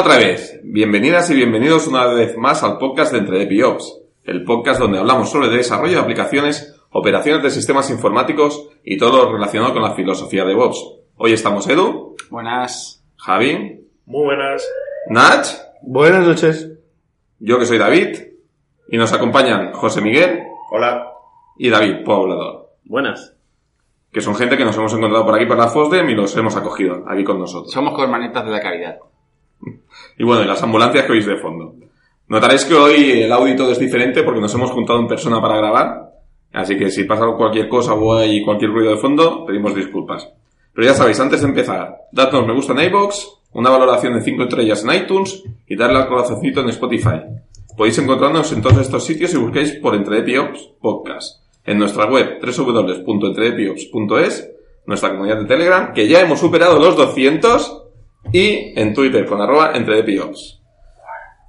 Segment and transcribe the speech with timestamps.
[0.00, 4.80] Otra vez, bienvenidas y bienvenidos una vez más al podcast de Entre Ops, el podcast
[4.80, 9.82] donde hablamos sobre desarrollo de aplicaciones, operaciones de sistemas informáticos y todo lo relacionado con
[9.82, 10.82] la filosofía de DevOps.
[11.16, 12.16] Hoy estamos Edu.
[12.30, 13.04] Buenas.
[13.18, 13.86] Javi.
[14.06, 14.66] Muy buenas.
[15.10, 15.46] Nach.
[15.82, 16.70] Buenas noches.
[17.38, 18.16] Yo que soy David.
[18.88, 20.44] Y nos acompañan José Miguel.
[20.70, 21.12] Hola.
[21.58, 22.70] Y David, poblador.
[22.86, 23.36] Buenas.
[24.10, 26.56] Que son gente que nos hemos encontrado por aquí por la FOSDEM y los hemos
[26.56, 27.70] acogido aquí con nosotros.
[27.70, 28.96] Somos cormanetas de la caridad.
[30.18, 31.74] Y bueno, y las ambulancias que oís de fondo.
[32.28, 35.56] Notaréis que hoy el audio todo es diferente porque nos hemos juntado en persona para
[35.56, 36.12] grabar.
[36.52, 40.28] Así que si pasa cualquier cosa o hay cualquier ruido de fondo, pedimos disculpas.
[40.72, 44.44] Pero ya sabéis, antes de empezar, dadnos me gusta en iVoox, una valoración de 5
[44.44, 47.20] estrellas en iTunes y darle al corazoncito en Spotify.
[47.76, 51.40] Podéis encontrarnos en todos estos sitios si busquéis por Entredepiops Podcast.
[51.64, 54.50] En nuestra web www.entredepiops.es,
[54.86, 57.82] nuestra comunidad de Telegram, que ya hemos superado los 200,
[58.32, 60.60] y en Twitter con arroba Entredepiops.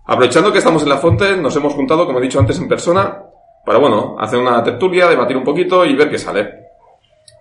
[0.05, 3.23] Aprovechando que estamos en la fonte, nos hemos juntado, como he dicho antes, en persona,
[3.65, 6.61] para, bueno, hacer una tertulia, debatir un poquito y ver qué sale.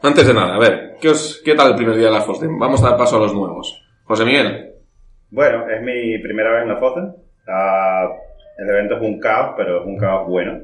[0.03, 2.59] Antes de nada, a ver, ¿qué, os, qué tal el primer día de la FOSDEM?
[2.59, 3.83] Vamos a dar paso a los nuevos.
[4.05, 4.75] José Miguel.
[5.31, 7.13] Bueno, es mi primera vez en la FOSDEM.
[7.49, 8.09] Ah,
[8.59, 10.59] el evento es un caos, pero es un caos bueno.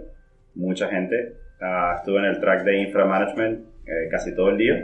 [0.55, 1.35] Mucha gente.
[1.61, 4.75] Ah, estuve en el track de Infra Management eh, casi todo el día.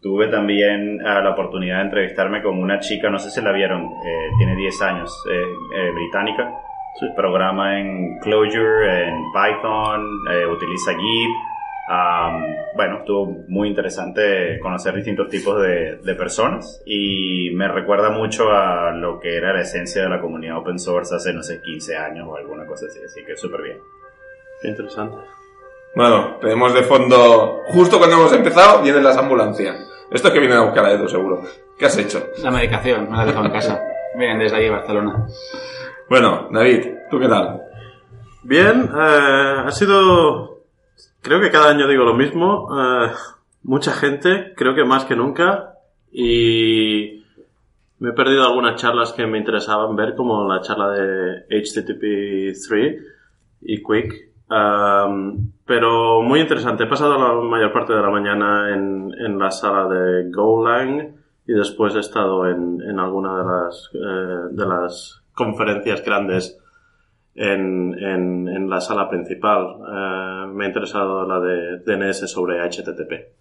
[0.00, 3.84] Tuve también ah, la oportunidad de entrevistarme con una chica, no sé si la vieron,
[3.84, 6.52] eh, tiene 10 años, eh, británica.
[7.14, 10.02] Programa en Clojure, en Python,
[10.50, 11.30] utiliza Git
[12.74, 18.90] bueno, estuvo muy interesante conocer distintos tipos de, de, personas y me recuerda mucho a
[18.90, 22.26] lo que era la esencia de la comunidad open source hace, no sé, 15 años
[22.28, 23.78] o alguna cosa así, así que súper bien.
[24.60, 25.16] Qué interesante.
[25.96, 29.76] Bueno, tenemos de fondo, justo cuando hemos empezado, vienen las ambulancias.
[30.10, 31.42] Esto es que vienen a buscar a Edu, seguro.
[31.76, 32.22] ¿Qué has hecho?
[32.42, 33.82] La medicación, me la he dejado en casa.
[34.16, 35.26] Vienen desde ahí, Barcelona.
[36.08, 37.62] Bueno, David, ¿tú qué tal?
[38.44, 40.56] Bien, eh, ha sido
[41.26, 42.68] Creo que cada año digo lo mismo.
[42.70, 43.10] Eh,
[43.64, 45.74] mucha gente, creo que más que nunca.
[46.12, 47.24] Y
[47.98, 53.02] me he perdido algunas charlas que me interesaban ver, como la charla de HTTP 3
[53.62, 54.35] y Quick.
[54.48, 56.84] Pero muy interesante.
[56.84, 61.14] He pasado la mayor parte de la mañana en, en la sala de Golang
[61.46, 66.58] y después he estado en, en alguna de las, eh, de las conferencias grandes
[67.34, 69.76] en, en, la sala principal.
[69.80, 73.36] Eh, me ha interesado la de DNS sobre HTTP.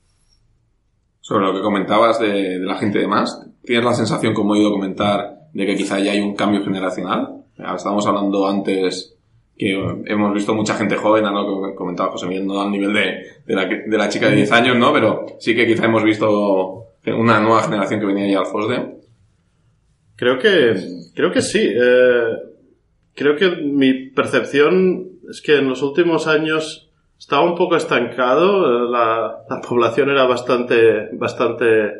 [1.19, 4.59] Sobre lo que comentabas de, de, la gente de más, ¿tienes la sensación, como he
[4.59, 7.45] ido comentar, de que quizá ya hay un cambio generacional?
[7.57, 9.14] Estábamos hablando antes
[9.57, 9.71] que
[10.07, 11.75] hemos visto mucha gente joven, ¿no?
[11.75, 14.77] comentaba José Miguel, no al nivel de, de, la, de la chica de 10 años,
[14.77, 14.91] ¿no?
[14.91, 18.95] Pero sí que quizá hemos visto una nueva generación que venía ya al FOSDE.
[20.15, 20.75] Creo que,
[21.13, 21.61] creo que sí.
[21.61, 22.27] Eh,
[23.13, 29.43] creo que mi percepción es que en los últimos años estaba un poco estancado, la,
[29.49, 31.93] la, población era bastante, bastante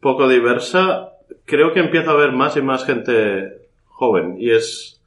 [0.00, 1.12] poco diversa.
[1.44, 4.97] Creo que empieza a haber más y más gente joven y es,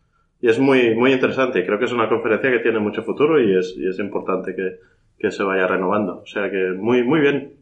[0.41, 1.65] y es muy, muy interesante.
[1.65, 4.79] Creo que es una conferencia que tiene mucho futuro y es, y es importante que,
[5.17, 6.21] que se vaya renovando.
[6.23, 7.53] O sea que muy, muy bien.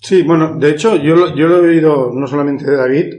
[0.00, 3.14] Sí, bueno, de hecho yo, yo lo he oído no solamente de David,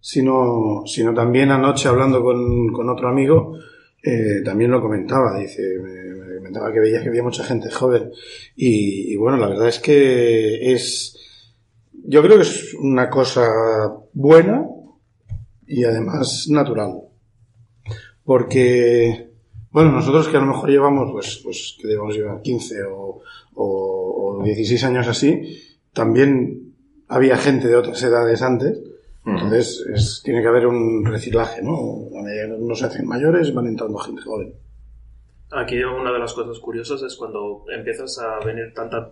[0.00, 3.58] sino, sino también anoche hablando con, con otro amigo,
[4.02, 8.10] eh, también lo comentaba, dice, me, comentaba que veía que había mucha gente joven
[8.54, 11.16] y, bueno, la verdad es que es,
[12.06, 13.48] yo creo que es una cosa
[14.12, 14.66] buena
[15.66, 17.07] y además natural.
[18.28, 19.30] Porque,
[19.70, 23.22] bueno, nosotros que a lo mejor llevamos, pues, pues que debemos llevar 15 o,
[23.54, 25.62] o, o 16 años así,
[25.94, 26.74] también
[27.08, 28.82] había gente de otras edades antes
[29.28, 32.08] entonces, es, tiene que haber un reciclaje, ¿no?
[32.58, 34.54] No se hacen mayores, van entrando gente joven.
[35.50, 39.10] Aquí una de las cosas curiosas es cuando empiezas a venir tanta,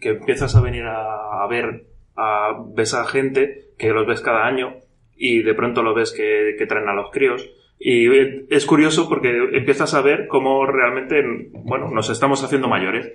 [0.00, 1.86] que empiezas a venir a, ver,
[2.16, 4.76] a, ves a gente que los ves cada año
[5.16, 8.08] y de pronto lo ves que, que traen a los críos y
[8.52, 11.22] es curioso porque empiezas a ver cómo realmente,
[11.52, 13.12] bueno, nos estamos haciendo mayores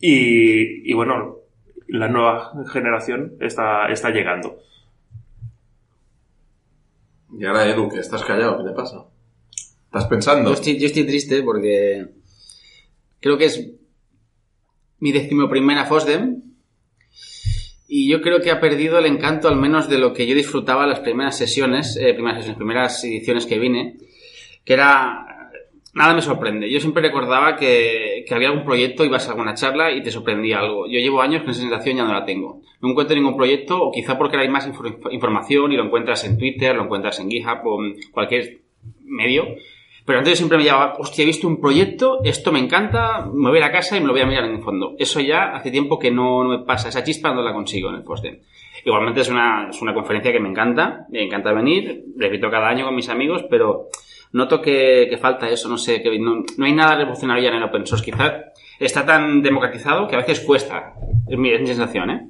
[0.00, 1.36] y, y bueno,
[1.86, 4.58] la nueva generación está, está llegando.
[7.38, 9.04] Y ahora, Edu, que estás callado, ¿qué te pasa?
[9.84, 10.50] ¿Estás pensando?
[10.50, 12.08] Yo estoy, yo estoy triste porque
[13.20, 13.70] creo que es
[14.98, 16.49] mi decimoprimera FOSDEM
[17.92, 20.86] y yo creo que ha perdido el encanto al menos de lo que yo disfrutaba
[20.86, 23.96] las primeras sesiones, eh, primeras sesiones, primeras ediciones que vine,
[24.64, 25.26] que era
[25.92, 26.70] nada me sorprende.
[26.70, 30.60] Yo siempre recordaba que, que había algún proyecto, ibas a alguna charla y te sorprendía
[30.60, 30.86] algo.
[30.86, 32.62] Yo llevo años que esa sensación ya no la tengo.
[32.80, 36.38] No encuentro ningún proyecto, o quizá porque hay más infor- información y lo encuentras en
[36.38, 38.60] Twitter, lo encuentras en GitHub o en cualquier
[39.02, 39.48] medio.
[40.10, 43.48] Pero antes yo siempre me llamaba, hostia, he visto un proyecto, esto me encanta, me
[43.48, 44.96] voy a la casa y me lo voy a mirar en el fondo.
[44.98, 47.94] Eso ya hace tiempo que no, no me pasa, esa chispa no la consigo en
[47.94, 48.40] el FOSDEM.
[48.84, 52.86] Igualmente es una, es una conferencia que me encanta, me encanta venir, repito cada año
[52.86, 53.86] con mis amigos, pero
[54.32, 57.62] noto que, falta eso, no sé, que no, no hay nada revolucionario ya en el
[57.62, 58.04] open source.
[58.04, 58.32] Quizás
[58.80, 60.94] está tan democratizado que a veces cuesta,
[61.28, 62.26] es mi sensación, ¿eh?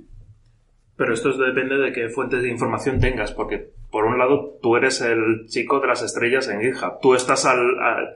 [1.00, 5.00] Pero esto depende de qué fuentes de información tengas, porque por un lado tú eres
[5.00, 7.58] el chico de las estrellas en GitHub, tú estás al,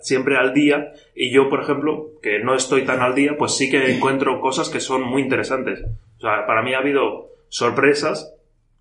[0.02, 3.70] siempre al día y yo, por ejemplo, que no estoy tan al día, pues sí
[3.70, 5.82] que encuentro cosas que son muy interesantes.
[6.18, 8.36] O sea, para mí ha habido sorpresas,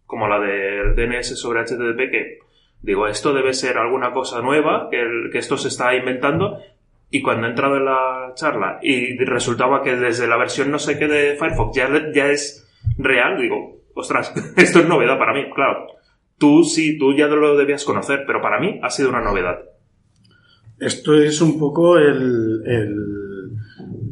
[0.05, 2.39] como la del DNS sobre HTTP, que
[2.81, 6.59] digo, esto debe ser alguna cosa nueva, que, esto se está inventando,
[7.09, 10.99] y cuando he entrado en la charla y resultaba que desde la versión no sé
[10.99, 11.73] qué de Firefox
[12.13, 15.87] ya es real, digo, ostras, esto es novedad para mí, claro.
[16.37, 19.59] Tú sí, tú ya lo debías conocer, pero para mí ha sido una novedad.
[20.79, 22.95] Esto es un poco el, el,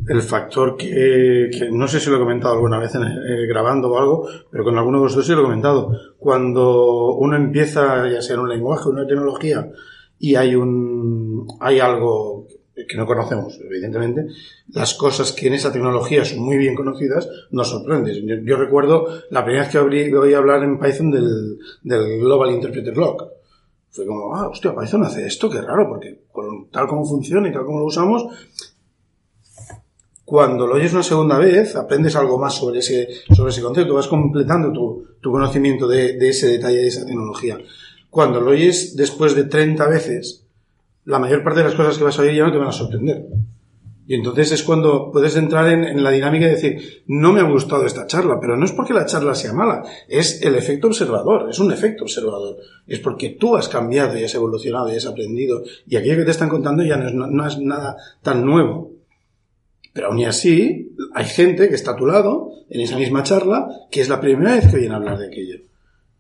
[0.08, 4.28] el factor que, no sé si lo he comentado alguna vez en- grabando o algo,
[4.50, 5.92] pero con alguno de vosotros sí lo he comentado.
[6.18, 9.70] Cuando uno empieza, ya sea en un lenguaje una tecnología,
[10.20, 12.41] y hay un hay algo
[12.88, 14.26] que no conocemos, evidentemente,
[14.74, 18.26] las cosas que en esa tecnología son muy bien conocidas, nos sorprenden.
[18.26, 22.52] Yo, yo recuerdo la primera vez que abrí- oí hablar en Python del, del Global
[22.52, 23.24] Interpreter Lock.
[23.90, 27.52] Fue como, ah, hostia, Python hace esto, qué raro, porque con tal como funciona y
[27.52, 28.24] tal como lo usamos,
[30.24, 34.08] cuando lo oyes una segunda vez, aprendes algo más sobre ese, sobre ese concepto, vas
[34.08, 37.58] completando tu, tu conocimiento de, de ese detalle, de esa tecnología.
[38.10, 40.41] Cuando lo oyes después de 30 veces,
[41.12, 42.72] la mayor parte de las cosas que vas a oír ya no te van a
[42.72, 43.28] sorprender.
[44.08, 47.86] Y entonces es cuando puedes entrar en, la dinámica de decir, no me ha gustado
[47.86, 51.60] esta charla, pero no es porque la charla sea mala, es el efecto observador, es
[51.60, 52.58] un efecto observador.
[52.88, 56.32] Es porque tú has cambiado y has evolucionado y has aprendido y aquello que te
[56.32, 58.94] están contando ya no es, nada tan nuevo.
[59.92, 64.00] Pero aún así, hay gente que está a tu lado, en esa misma charla, que
[64.00, 65.58] es la primera vez que oyen hablar de aquello.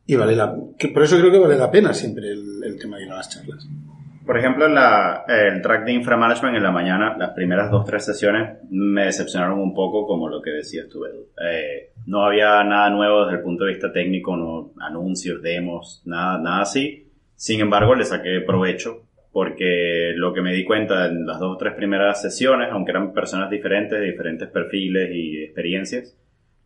[0.05, 2.97] Y vale la, que por eso creo que vale la pena siempre el, el tema
[2.97, 3.65] de ir a las charlas.
[4.25, 8.59] Por ejemplo, la, el track de inframanagement en la mañana, las primeras dos, tres sesiones
[8.69, 11.27] me decepcionaron un poco, como lo que decías tú, Edu.
[11.43, 16.37] Eh, no había nada nuevo desde el punto de vista técnico, no anuncios, demos, nada,
[16.37, 17.07] nada así.
[17.35, 21.57] Sin embargo, le saqué provecho porque lo que me di cuenta en las dos o
[21.57, 26.17] tres primeras sesiones, aunque eran personas diferentes, de diferentes perfiles y experiencias,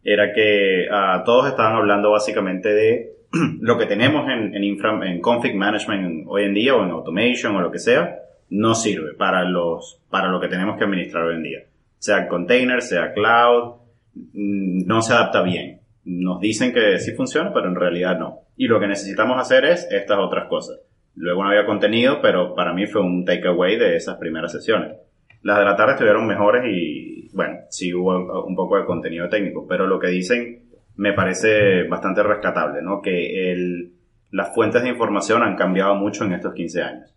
[0.03, 3.15] era que ah, todos estaban hablando básicamente de
[3.61, 7.55] lo que tenemos en, en, infra, en config management hoy en día o en automation
[7.55, 11.35] o lo que sea, no sirve para, los, para lo que tenemos que administrar hoy
[11.35, 11.59] en día.
[11.97, 13.75] Sea container, sea cloud,
[14.13, 15.79] mm, no se adapta bien.
[16.05, 18.41] Nos dicen que sí funciona, pero en realidad no.
[18.57, 20.79] Y lo que necesitamos hacer es estas otras cosas.
[21.15, 24.97] Luego no había contenido, pero para mí fue un takeaway de esas primeras sesiones.
[25.41, 29.65] Las de la tarde estuvieron mejores y, bueno, sí hubo un poco de contenido técnico,
[29.67, 30.64] pero lo que dicen
[30.97, 33.01] me parece bastante rescatable, ¿no?
[33.01, 33.91] Que el,
[34.31, 37.15] las fuentes de información han cambiado mucho en estos 15 años.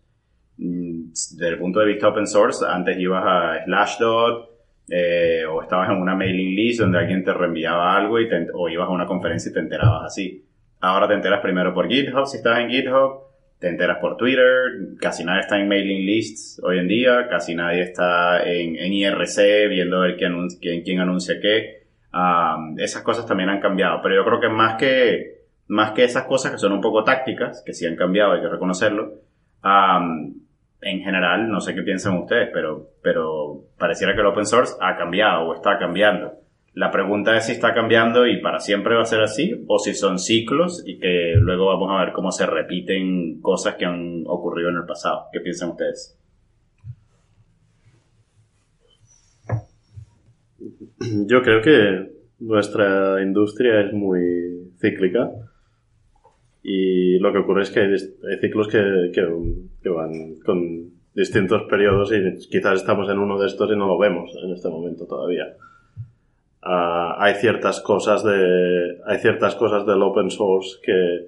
[0.57, 4.49] Mm, Desde el punto de vista open source, antes ibas a Slashdot,
[4.91, 8.87] eh, o estabas en una mailing list donde alguien te reenviaba algo y o ibas
[8.87, 10.43] a una conferencia y te enterabas así.
[10.81, 13.19] Ahora te enteras primero por GitHub si estás en GitHub,
[13.59, 14.45] te enteras por Twitter,
[14.99, 20.01] casi nadie está en mailing lists hoy en día, casi nadie está en, IRC viendo
[20.17, 21.78] quién, anun- quién, quién anuncia qué.
[22.11, 26.23] Um, esas cosas también han cambiado, pero yo creo que más que, más que esas
[26.23, 29.13] cosas que son un poco tácticas, que sí han cambiado, hay que reconocerlo,
[29.63, 30.33] um,
[30.81, 34.95] en general, no sé qué piensan ustedes, pero, pero pareciera que el open source ha
[34.95, 36.33] cambiado o está cambiando.
[36.73, 39.93] La pregunta es si está cambiando y para siempre va a ser así, o si
[39.93, 44.69] son ciclos y que luego vamos a ver cómo se repiten cosas que han ocurrido
[44.69, 45.27] en el pasado.
[45.33, 46.18] ¿Qué piensan ustedes?
[51.27, 55.29] Yo creo que nuestra industria es muy cíclica
[56.63, 62.81] y lo que ocurre es que hay, ciclos que, van con distintos periodos y quizás
[62.81, 65.47] estamos en uno de estos y no lo vemos en este momento todavía.
[66.61, 71.27] Ah, hay ciertas cosas de hay ciertas cosas del open source que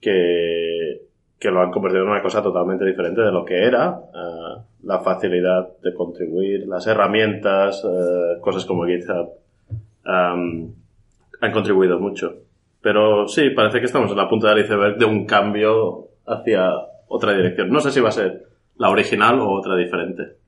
[0.00, 1.02] que,
[1.38, 5.00] que lo han convertido en una cosa totalmente diferente de lo que era Ah, la
[5.00, 9.30] facilidad de contribuir las herramientas eh, cosas como GitHub
[10.04, 12.34] han contribuido mucho
[12.80, 16.72] pero sí parece que estamos en la punta del iceberg de un cambio hacia
[17.06, 20.38] otra dirección no sé si va a ser la original o otra diferente.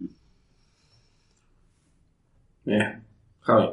[2.64, 3.04] Bien.
[3.40, 3.68] Javi.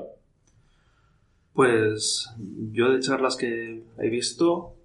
[1.54, 2.30] Pues
[2.72, 4.76] yo de charlas que he visto,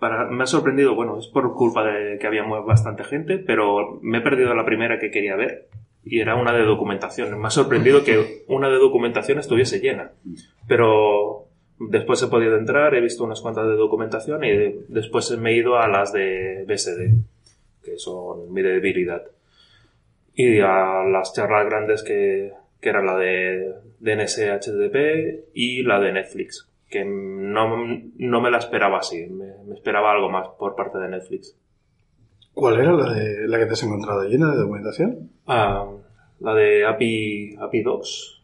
[0.00, 4.18] para, me ha sorprendido, bueno, es por culpa de que había bastante gente, pero me
[4.18, 5.68] he perdido la primera que quería ver
[6.04, 7.38] y era una de documentación.
[7.40, 10.12] Me ha sorprendido que una de documentación estuviese llena,
[10.66, 11.46] pero
[11.78, 15.56] después he podido entrar, he visto unas cuantas de documentación y de- después me he
[15.56, 17.12] ido a las de BSD,
[17.84, 19.22] que son mi debilidad.
[20.34, 26.12] Y a las charlas grandes que, que era la de DNS HTTP y la de
[26.12, 30.98] Netflix, que no, no me la esperaba así, me, me esperaba algo más por parte
[30.98, 31.56] de Netflix.
[32.52, 35.30] ¿Cuál era la, de, la que te has encontrado llena de documentación?
[35.46, 35.86] Ah,
[36.40, 38.42] la de API, API Docs,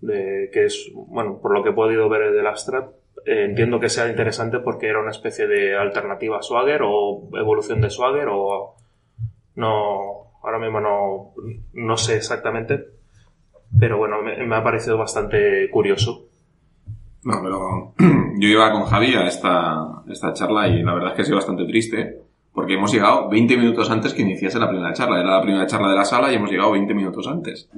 [0.00, 2.94] de, que es, bueno, por lo que he podido ver del abstract,
[3.26, 7.80] eh, entiendo que sea interesante porque era una especie de alternativa a Swagger o evolución
[7.82, 8.74] de Swagger o
[9.56, 11.34] no, ahora mismo no,
[11.74, 12.86] no sé exactamente,
[13.78, 16.28] pero bueno, me, me ha parecido bastante curioso.
[17.26, 17.92] No, pero
[18.38, 21.38] yo iba con Javi a esta, esta charla y la verdad es que ha sido
[21.38, 22.20] bastante triste
[22.52, 25.18] porque hemos llegado 20 minutos antes que iniciase la primera charla.
[25.20, 27.68] Era la primera charla de la sala y hemos llegado 20 minutos antes.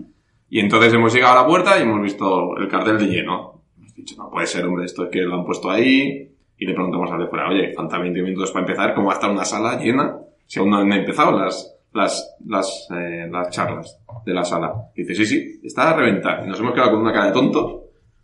[0.50, 3.62] Y entonces hemos llegado a la puerta y hemos visto el cartel de lleno.
[3.78, 6.30] Hemos dicho, no puede ser, hombre, esto es que lo han puesto ahí.
[6.58, 9.16] Y le preguntamos al de fuera, oye, falta 20 minutos para empezar, ¿cómo va a
[9.16, 13.98] estar una sala llena si aún no han empezado las, las, las, eh, las charlas
[14.26, 14.74] de la sala?
[14.94, 16.44] Y dice, sí, sí, está a reventar.
[16.44, 17.80] Y nos hemos quedado con una cara de tontos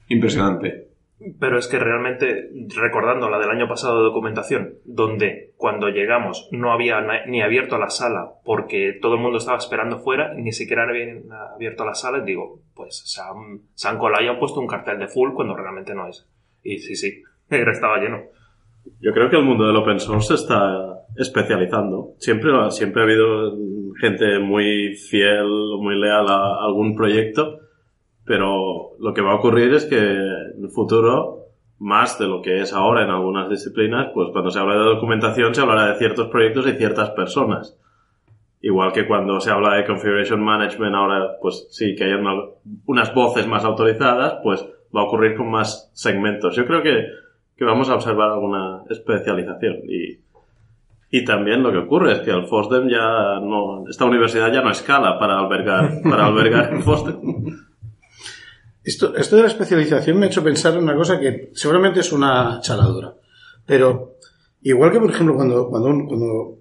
[0.09, 0.84] impresionante.
[1.39, 6.73] Pero es que realmente, recordando la del año pasado de documentación, donde cuando llegamos no
[6.73, 11.23] había ni abierto la sala porque todo el mundo estaba esperando fuera, ni siquiera habían
[11.55, 14.99] abierto la sala, digo, pues se han, se han colado y han puesto un cartel
[14.99, 16.29] de full cuando realmente no es.
[16.63, 18.23] Y sí, sí, estaba lleno.
[19.01, 22.15] Yo creo que el mundo del open source se está especializando.
[22.19, 23.57] Siempre, siempre ha habido
[24.01, 25.47] gente muy fiel,
[25.79, 27.61] muy leal a algún proyecto,
[28.25, 29.97] pero lo que va a ocurrir es que
[30.71, 31.39] futuro,
[31.79, 35.55] más de lo que es ahora en algunas disciplinas, pues cuando se habla de documentación
[35.55, 37.77] se hablará de ciertos proyectos y ciertas personas.
[38.63, 42.45] Igual que cuando se habla de configuration management, ahora pues sí que hay una-
[42.87, 44.65] unas voces más autorizadas, pues
[44.97, 46.57] va a ocurrir con más segmentos.
[46.57, 47.07] Yo creo que,
[47.57, 50.19] que vamos a observar alguna especialización y,
[51.11, 54.71] y también lo que ocurre es que el FOSDEM ya no, esta universidad ya no
[54.71, 57.21] escala para albergar, para albergar el FOSDEM.
[58.85, 62.13] Esto, esto de la especialización me ha hecho pensar en una cosa que seguramente es
[62.13, 63.15] una chaladura.
[63.65, 64.19] Pero
[64.63, 66.59] igual que, por ejemplo, cuando, cuando,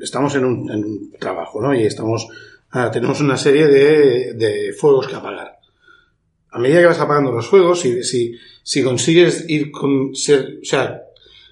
[0.00, 1.74] estamos en un, en un trabajo, ¿no?
[1.74, 2.26] Y estamos,
[2.70, 5.58] ah, tenemos una serie de, de fuegos que apagar.
[6.50, 10.64] A medida que vas apagando los fuegos, si, si, si consigues ir con ser, o
[10.64, 11.02] sea,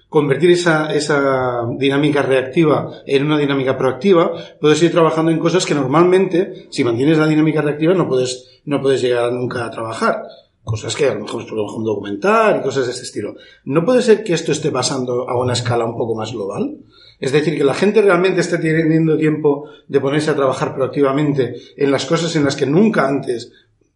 [0.09, 5.75] convertir esa, esa dinámica reactiva en una dinámica proactiva, puedes ir trabajando en cosas que
[5.75, 10.23] normalmente, si mantienes la dinámica reactiva, no puedes, no puedes llegar nunca a trabajar.
[10.63, 13.35] Cosas que a lo mejor es ejemplo, documentar y cosas de este estilo.
[13.63, 16.77] ¿No puede ser que esto esté pasando a una escala un poco más global?
[17.19, 21.89] Es decir, que la gente realmente esté teniendo tiempo de ponerse a trabajar proactivamente en
[21.89, 23.51] las cosas en las que nunca antes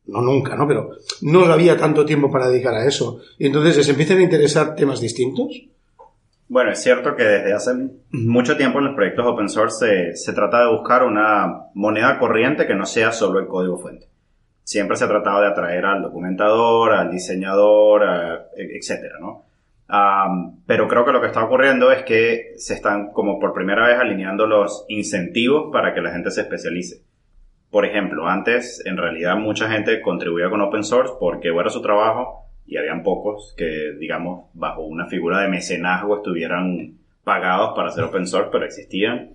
[0.08, 0.68] no nunca, ¿no?
[0.68, 0.91] Pero
[1.22, 3.20] no había tanto tiempo para dedicar a eso.
[3.38, 5.68] Y entonces les empiezan a interesar temas distintos.
[6.53, 7.72] Bueno, es cierto que desde hace
[8.12, 12.67] mucho tiempo en los proyectos open source se, se trata de buscar una moneda corriente
[12.67, 14.08] que no sea solo el código fuente.
[14.63, 19.46] Siempre se ha tratado de atraer al documentador, al diseñador, a- e- etcétera, ¿no?
[20.67, 23.98] Pero creo que lo que está ocurriendo es que se están como por primera vez
[23.98, 27.01] alineando los incentivos para que la gente se especialice.
[27.70, 32.50] Por ejemplo, antes en realidad mucha gente contribuía con open source porque era su trabajo
[32.72, 38.25] y habían pocos que, digamos, bajo una figura de mecenazgo estuvieran pagados para hacer open
[38.25, 39.34] source, pero existían.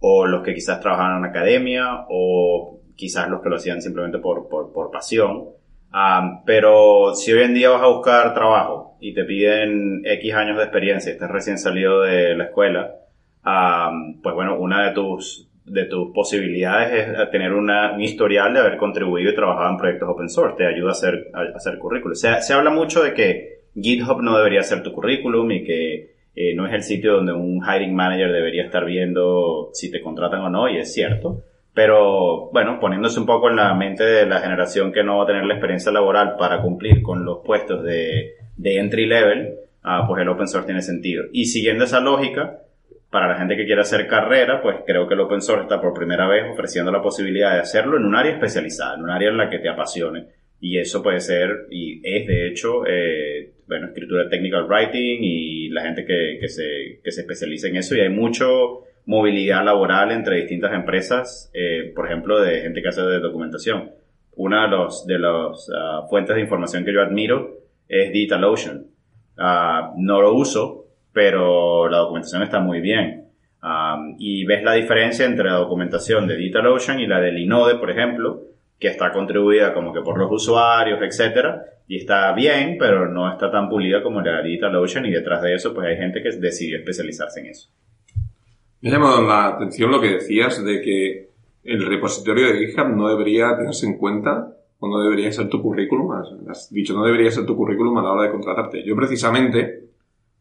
[0.00, 4.48] O los que quizás trabajaban en academia, o quizás los que lo hacían simplemente por,
[4.48, 5.50] por, por pasión.
[5.92, 10.56] Ah, pero si hoy en día vas a buscar trabajo y te piden X años
[10.56, 12.96] de experiencia estás recién salido de la escuela,
[13.44, 13.92] ah,
[14.24, 18.76] pues bueno, una de tus, de tus posibilidades es tener una, un historial de haber
[18.76, 20.56] contribuido y trabajado en proyectos open source.
[20.56, 22.14] Te ayuda a hacer, hacer currículum.
[22.14, 26.54] Se, se habla mucho de que GitHub no debería ser tu currículum y que eh,
[26.54, 30.50] no es el sitio donde un hiring manager debería estar viendo si te contratan o
[30.50, 31.44] no, y es cierto.
[31.74, 35.26] Pero bueno, poniéndose un poco en la mente de la generación que no va a
[35.26, 40.20] tener la experiencia laboral para cumplir con los puestos de, de entry level, ah, pues
[40.20, 41.24] el open source tiene sentido.
[41.32, 42.62] Y siguiendo esa lógica,
[43.12, 45.92] para la gente que quiere hacer carrera, pues creo que el open source está por
[45.92, 49.36] primera vez ofreciendo la posibilidad de hacerlo en un área especializada, en un área en
[49.36, 50.28] la que te apasione.
[50.58, 55.82] Y eso puede ser, y es de hecho, eh, bueno, escritura technical writing y la
[55.82, 57.94] gente que, se, especializa en eso.
[57.94, 63.02] Y hay mucho, movilidad laboral entre distintas empresas, eh, por ejemplo, de gente que hace
[63.02, 63.90] de documentación.
[64.36, 64.70] Una
[65.06, 68.86] de las ah, fuentes de información que yo admiro es DigitalOcean.
[69.36, 70.81] Ah, no lo uso,
[71.12, 73.28] pero la documentación está muy bien.
[73.60, 77.90] Ah, y ves la diferencia entre la documentación de DigitalOcean y la del Inode, por
[77.90, 78.42] ejemplo,
[78.78, 83.50] que está contribuida como que por los usuarios, etcétera, y está bien, pero no está
[83.50, 86.78] tan pulida como la de DigitalOcean y detrás de eso pues hay gente que decidió
[86.78, 87.68] especializarse en eso.
[88.80, 91.28] Me ha llamado la atención lo que decías de que
[91.64, 96.10] el repositorio de GitHub no debería tenerse en cuenta o no debería ser tu currículum.
[96.48, 98.82] Has dicho, no debería ser tu currículum a la hora de contratarte.
[98.84, 99.90] Yo precisamente,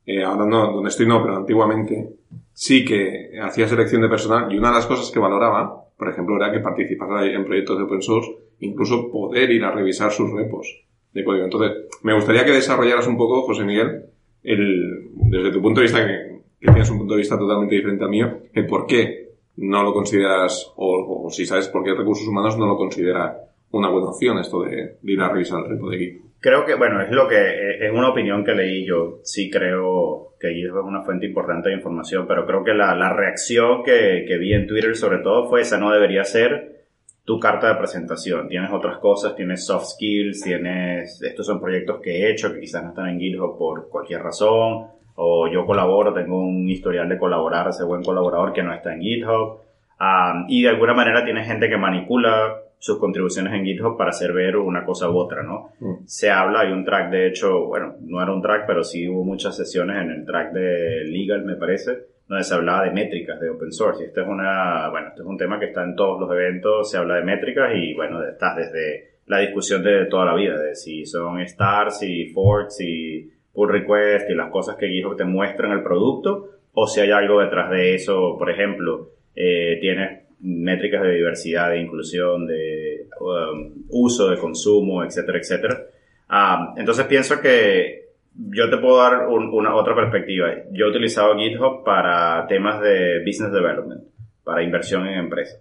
[0.05, 2.09] eh, ahora no, donde estoy no, pero antiguamente,
[2.53, 6.35] sí que hacía selección de personal y una de las cosas que valoraba, por ejemplo,
[6.35, 10.67] era que participara en proyectos de open source, incluso poder ir a revisar sus repos
[11.13, 11.45] de código.
[11.45, 14.05] Entonces, me gustaría que desarrollaras un poco, José Miguel,
[14.43, 18.03] el, desde tu punto de vista, que, que tienes un punto de vista totalmente diferente
[18.03, 22.27] al mío, el por qué no lo consideras, o, o si sabes por qué recursos
[22.27, 23.37] humanos no lo considera
[23.71, 26.30] una buena opción esto de, ir a revisar el repo de GitHub.
[26.41, 29.19] Creo que, bueno, es lo que, eh, es una opinión que leí yo.
[29.23, 33.13] Sí creo que GitHub es una fuente importante de información, pero creo que la, la
[33.13, 36.85] reacción que, que vi en Twitter sobre todo fue esa no debería ser
[37.25, 38.47] tu carta de presentación.
[38.47, 42.83] Tienes otras cosas, tienes soft skills, tienes, estos son proyectos que he hecho que quizás
[42.83, 47.67] no están en GitHub por cualquier razón, o yo colaboro, tengo un historial de colaborar,
[47.69, 49.59] ese buen colaborador que no está en GitHub.
[49.99, 54.33] Um, y de alguna manera tienes gente que manipula sus contribuciones en GitHub para hacer
[54.33, 55.69] ver una cosa u otra, ¿no?
[55.79, 56.03] Mm.
[56.05, 59.23] Se habla, hay un track, de hecho, bueno, no era un track, pero sí hubo
[59.23, 61.91] muchas sesiones en el track de Legal, me parece,
[62.27, 64.01] donde se hablaba de métricas de open source.
[64.01, 66.89] Y esto es una, bueno, esto es un tema que está en todos los eventos,
[66.89, 70.73] se habla de métricas y, bueno, estás desde la discusión de toda la vida, de
[70.73, 75.67] si son stars, si forks, si pull request y las cosas que GitHub te muestra
[75.67, 81.01] en el producto, o si hay algo detrás de eso, por ejemplo, eh, tienes métricas
[81.03, 85.81] de diversidad, de inclusión, de um, uso, de consumo, etcétera, etcétera.
[86.29, 90.47] Ah, entonces pienso que yo te puedo dar un- una otra perspectiva.
[90.71, 94.03] Yo he utilizado GitHub para temas de business development,
[94.43, 95.59] para inversión en empresas.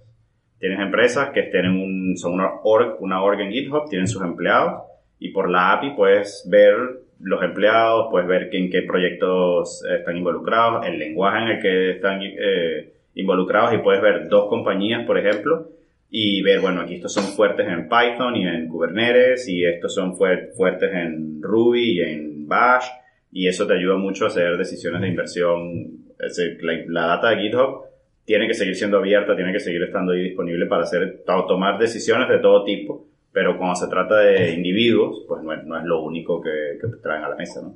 [0.59, 4.83] Tienes empresas que tienen un, son una org, una org en GitHub, tienen sus empleados
[5.19, 6.75] y por la API puedes ver
[7.23, 12.21] los empleados, puedes ver en qué proyectos están involucrados, el lenguaje en el que están
[12.23, 15.69] eh, involucrados y puedes ver dos compañías, por ejemplo,
[16.11, 20.15] y ver, bueno, aquí estos son fuertes en Python y en Kubernetes y estos son
[20.17, 22.87] fuer- fuertes en Ruby y en Bash
[23.33, 25.71] y eso te ayuda mucho a hacer decisiones de inversión.
[26.19, 27.83] Es decir, la, la data de GitHub
[28.25, 31.79] tiene que seguir siendo abierta, tiene que seguir estando ahí disponible para hacer, para tomar
[31.79, 35.85] decisiones de todo tipo, pero cuando se trata de individuos, pues no es, no es
[35.85, 37.75] lo único que, que traen a la mesa, ¿no?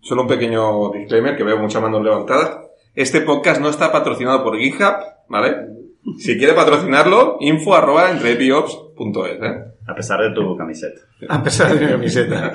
[0.00, 2.60] Solo un pequeño disclaimer que veo muchas manos levantadas.
[2.96, 4.94] Este podcast no está patrocinado por GitHub,
[5.28, 5.54] ¿vale?
[6.16, 9.64] Si quiere patrocinarlo, info arroba entrepiops.es, ¿eh?
[9.86, 11.02] A pesar de tu camiseta.
[11.28, 12.52] A pesar de mi camiseta.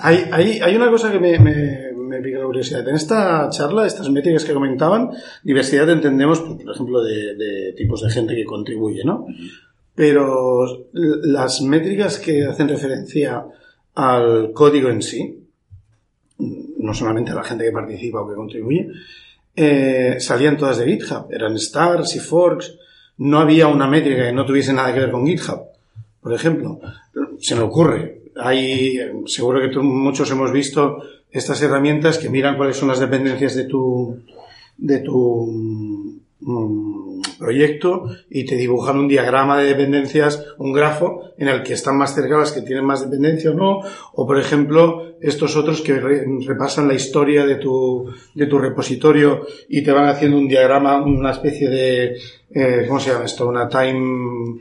[0.00, 2.86] hay, hay, hay una cosa que me, me, me pica la curiosidad.
[2.86, 5.10] En esta charla, estas métricas que comentaban,
[5.42, 9.26] diversidad entendemos, por ejemplo, de, de tipos de gente que contribuye, ¿no?
[9.94, 13.42] Pero las métricas que hacen referencia
[13.94, 15.44] al código en sí,
[16.78, 18.90] no solamente a la gente que participa o que contribuye,
[19.60, 21.26] eh, salían todas de GitHub.
[21.32, 22.76] Eran stars y forks.
[23.18, 25.62] No había una métrica que no tuviese nada que ver con GitHub.
[26.22, 26.80] Por ejemplo,
[27.40, 28.22] se me ocurre.
[28.36, 33.64] Hay, seguro que muchos hemos visto estas herramientas que miran cuáles son las dependencias de
[33.64, 34.20] tu,
[34.76, 35.46] de tu
[36.40, 41.96] mm, proyecto y te dibujan un diagrama de dependencias, un grafo en el que están
[41.96, 43.80] más cerca las que tienen más dependencia o no,
[44.12, 49.46] o por ejemplo estos otros que re- repasan la historia de tu, de tu repositorio
[49.68, 52.16] y te van haciendo un diagrama, una especie de,
[52.54, 53.46] eh, ¿cómo se llama esto?
[53.48, 54.60] Una time,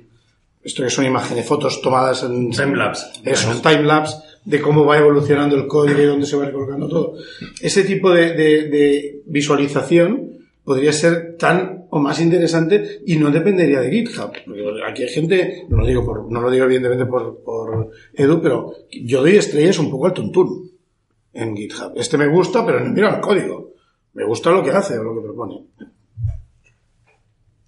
[0.64, 3.06] esto que son imágenes, fotos tomadas en Timelapse.
[3.24, 7.14] Eso, un timelapse de cómo va evolucionando el código y dónde se va recolocando todo.
[7.62, 10.37] Ese tipo de, de- de visualización
[10.68, 14.32] podría ser tan o más interesante y no dependería de GitHub.
[14.86, 18.74] Aquí hay gente, no lo digo por, no lo digo evidentemente por, por Edu, pero
[18.92, 20.70] yo doy estrellas un poco al tuntún
[21.32, 21.94] en GitHub.
[21.96, 23.76] Este me gusta, pero no mira el código.
[24.14, 25.64] Me gusta lo que hace o lo que propone.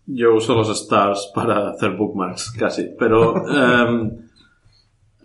[0.07, 2.89] Yo uso los stars para hacer bookmarks, casi.
[2.99, 3.47] Pero
[3.88, 4.29] em,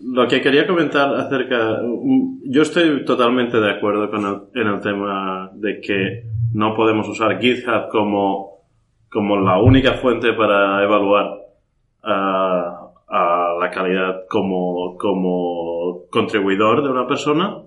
[0.05, 1.81] lo que quería comentar acerca...
[1.83, 7.09] mm, Yo estoy totalmente de acuerdo con el, en el tema de que no podemos
[7.09, 8.61] usar GitHub como,
[9.11, 11.39] como la única fuente para evaluar
[12.03, 12.81] a,
[13.61, 17.63] la calidad como, como contribuidor de una persona.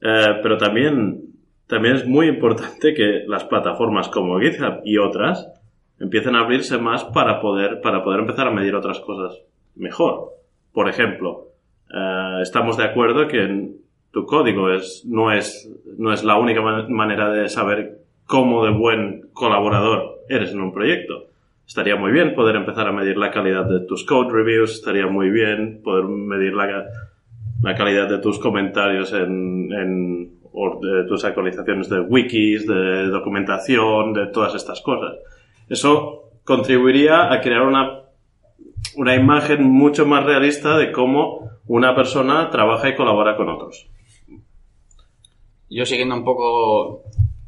[0.00, 1.28] Eh, pero también
[1.68, 5.46] también es muy importante que las plataformas como GitHub y otras
[6.00, 9.38] empiecen a abrirse más para poder, para poder empezar a medir otras cosas
[9.76, 10.37] mejor.
[10.72, 11.48] Por ejemplo,
[11.92, 13.70] eh, estamos de acuerdo que
[14.10, 18.70] tu código es, no, es, no es la única man- manera de saber cómo de
[18.72, 21.24] buen colaborador eres en un proyecto.
[21.66, 25.30] Estaría muy bien poder empezar a medir la calidad de tus code reviews, estaría muy
[25.30, 26.86] bien poder medir la,
[27.62, 34.12] la calidad de tus comentarios en, en o de tus actualizaciones de wikis, de documentación,
[34.14, 35.16] de todas estas cosas.
[35.68, 38.00] Eso contribuiría a crear una,
[38.96, 43.88] una imagen mucho más realista de cómo una persona trabaja y colabora con otros.
[45.70, 47.02] Yo siguiendo un poco,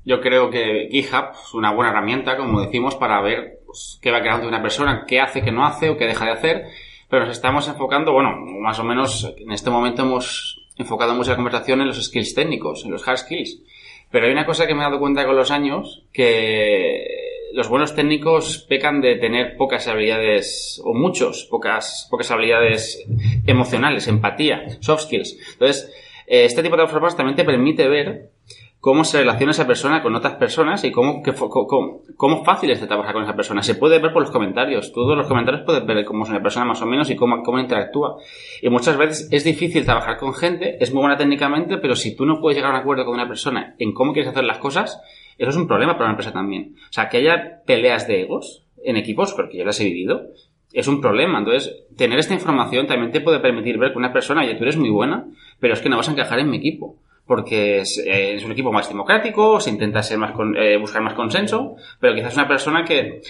[0.05, 4.21] yo creo que GitHub es una buena herramienta, como decimos, para ver pues, qué va
[4.21, 6.65] creando una persona, qué hace, qué no hace o qué deja de hacer.
[7.09, 11.81] Pero nos estamos enfocando, bueno, más o menos en este momento hemos enfocado mucha conversación
[11.81, 13.63] en los skills técnicos, en los hard skills.
[14.11, 17.95] Pero hay una cosa que me he dado cuenta con los años, que los buenos
[17.95, 23.05] técnicos pecan de tener pocas habilidades, o muchos, pocas, pocas habilidades
[23.47, 25.37] emocionales, empatía, soft skills.
[25.53, 25.93] Entonces,
[26.27, 28.31] eh, este tipo de formas también te permite ver
[28.79, 32.81] cómo se relaciona esa persona con otras personas y cómo, fo- cómo, cómo fácil es
[32.81, 33.63] de trabajar con esa persona.
[33.63, 34.91] Se puede ver por los comentarios.
[34.95, 37.59] De los comentarios puedes ver cómo es una persona más o menos y cómo, cómo
[37.59, 38.17] interactúa.
[38.63, 42.25] Y muchas veces es difícil trabajar con gente, es muy buena técnicamente, pero si tú
[42.25, 44.99] no puedes llegar a un acuerdo con una persona en cómo quieres hacer las cosas,
[45.41, 46.75] eso es un problema para una empresa también.
[46.89, 50.29] O sea, que haya peleas de egos en equipos, porque yo las he vivido,
[50.73, 51.39] es un problema.
[51.39, 54.77] Entonces, tener esta información también te puede permitir ver que una persona, oye, tú eres
[54.77, 55.25] muy buena,
[55.59, 56.97] pero es que no vas a encajar en mi equipo.
[57.27, 61.15] Porque es, eh, un equipo más democrático, se intenta ser más con- eh, buscar más
[61.15, 63.21] consenso, pero quizás una persona que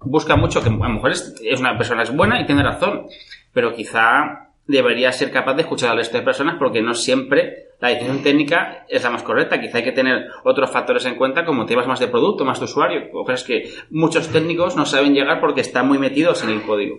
[0.00, 3.06] busca mucho, que a lo mejor es, es una persona es buena y tiene razón,
[3.52, 7.88] pero quizá debería ser capaz de escuchar al resto de personas porque no siempre la
[7.88, 9.60] decisión técnica es la más correcta.
[9.60, 12.64] Quizá hay que tener otros factores en cuenta como temas más de producto, más de
[12.64, 16.96] usuario, o que muchos técnicos no saben llegar porque están muy metidos en el código.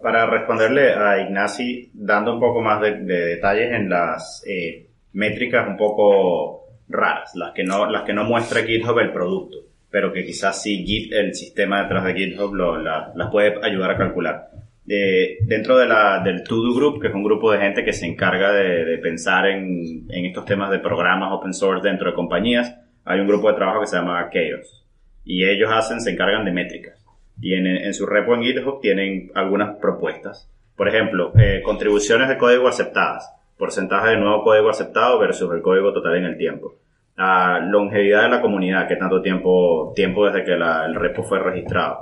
[0.00, 5.66] Para responderle a Ignasi, dando un poco más de, de detalles en las eh, métricas
[5.68, 9.58] un poco raras, las que no, las que no muestra GitHub el producto,
[9.90, 13.92] pero que quizás sí Git, el sistema detrás de GitHub lo- la- las puede ayudar
[13.92, 14.48] a calcular.
[14.88, 18.06] Eh, dentro de la, del To-Do Group, que es un grupo de gente que se
[18.06, 22.76] encarga de, de pensar en, en estos temas de programas open source dentro de compañías,
[23.04, 24.84] hay un grupo de trabajo que se llama Chaos.
[25.24, 27.04] Y ellos hacen, se encargan de métricas.
[27.40, 30.48] Y en, en su repo en GitHub tienen algunas propuestas.
[30.76, 35.92] Por ejemplo, eh, contribuciones de código aceptadas, porcentaje de nuevo código aceptado versus el código
[35.92, 36.74] total en el tiempo.
[37.16, 41.38] Ah, longevidad de la comunidad, que tanto tiempo, tiempo desde que la- el repo fue
[41.38, 41.98] registrado.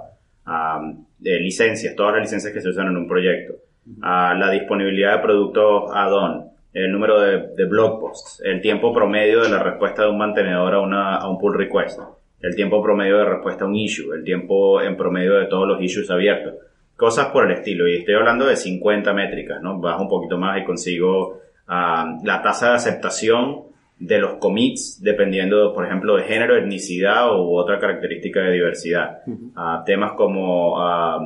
[0.46, 0.80] Ah,
[1.18, 3.54] de licencias, todas las licencias que se usan en un proyecto.
[4.02, 9.42] Ah, la disponibilidad de productos add-on, el número de, de blog posts, el tiempo promedio
[9.42, 11.98] de la respuesta de un mantenedor a, una, a un pull request,
[12.40, 15.82] el tiempo promedio de respuesta a un issue, el tiempo en promedio de todos los
[15.82, 16.54] issues abiertos,
[16.96, 17.86] cosas por el estilo.
[17.88, 19.78] Y estoy hablando de 50 métricas, ¿no?
[19.78, 23.69] Bajo un poquito más y consigo la tasa de aceptación
[24.00, 29.18] de los commits, dependiendo, por ejemplo, de género, etnicidad u otra característica de diversidad.
[29.54, 31.20] Ah, temas como ah,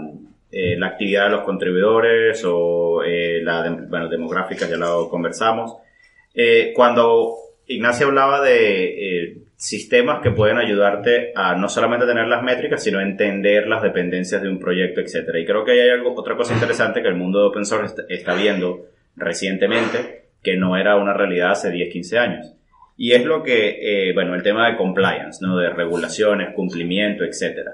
[0.50, 5.76] eh, la actividad de los contribuidores o eh, la bueno, demográfica, ya lo conversamos.
[6.34, 12.42] Eh, cuando Ignacio hablaba de eh, sistemas que pueden ayudarte a no solamente tener las
[12.42, 15.38] métricas, sino entender las dependencias de un proyecto, etcétera.
[15.38, 18.34] Y creo que hay algo, otra cosa interesante que el mundo de open source está
[18.34, 22.54] viendo recientemente, que no era una realidad hace 10, 15 años.
[22.96, 25.56] Y es lo que, eh, bueno, el tema de compliance, ¿no?
[25.56, 27.72] De regulaciones, cumplimiento, etcétera.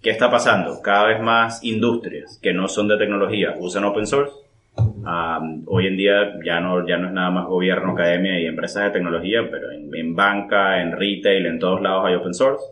[0.00, 0.80] ¿Qué está pasando?
[0.82, 4.32] Cada vez más industrias que no son de tecnología usan open source.
[4.76, 8.84] Um, hoy en día ya no, ya no es nada más gobierno, academia y empresas
[8.84, 12.64] de tecnología, pero en, en banca, en retail, en todos lados hay open source.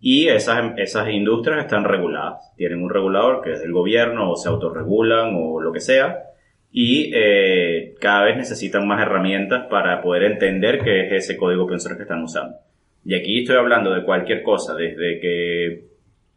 [0.00, 2.52] Y esas, esas industrias están reguladas.
[2.56, 6.24] Tienen un regulador que es el gobierno o se autorregulan o lo que sea.
[6.72, 11.78] Y eh, cada vez necesitan más herramientas para poder entender qué es ese código open
[11.80, 12.56] source que están usando.
[13.04, 15.84] Y aquí estoy hablando de cualquier cosa, desde que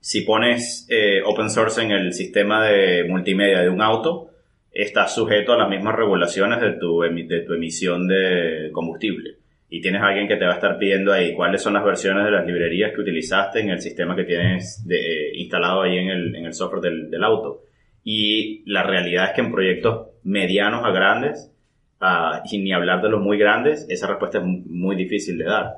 [0.02, 4.30] si pones eh, open source en el sistema de multimedia de un auto,
[4.72, 9.36] estás sujeto a las mismas regulaciones de tu, de tu emisión de combustible.
[9.70, 12.26] Y tienes a alguien que te va a estar pidiendo ahí cuáles son las versiones
[12.26, 16.10] de las librerías que utilizaste en el sistema que tienes de- eh, instalado ahí en
[16.10, 17.65] el, software del auto.
[18.06, 21.52] Y la realidad es que en proyectos medianos a grandes,
[22.00, 25.46] ah, y ni hablar de los muy grandes, esa respuesta es mu- muy difícil de
[25.46, 25.74] dar.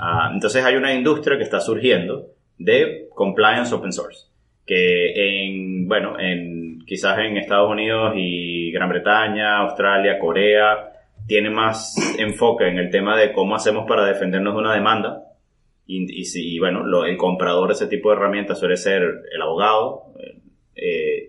[0.00, 4.28] Ah, entonces hay una industria que está surgiendo de compliance open source,
[4.64, 10.88] que en, bueno, en, quizás en Estados Unidos y Gran Bretaña, Australia, Corea,
[11.26, 15.22] tiene más enfoque en el tema de cómo hacemos para defendernos de una demanda.
[15.84, 19.42] Y, y, y bueno, lo- el comprador de ese tipo de herramientas suele ser el
[19.42, 20.38] abogado, eh,
[20.76, 21.21] eh,